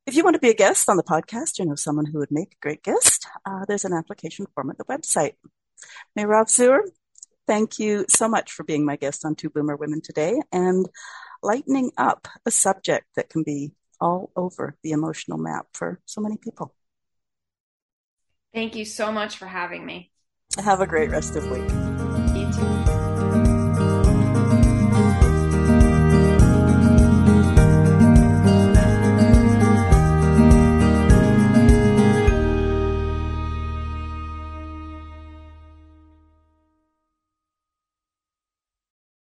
[0.06, 2.30] If you want to be a guest on the podcast or know someone who would
[2.30, 5.34] make a great guest, uh, there's an application form at the website.
[6.18, 6.82] Meirav Zur,
[7.46, 10.88] thank you so much for being my guest on Two Boomer Women today and
[11.42, 16.36] lightening up a subject that can be all over the emotional map for so many
[16.36, 16.74] people.
[18.54, 20.10] Thank you so much for having me.
[20.56, 21.97] Have a great rest of week.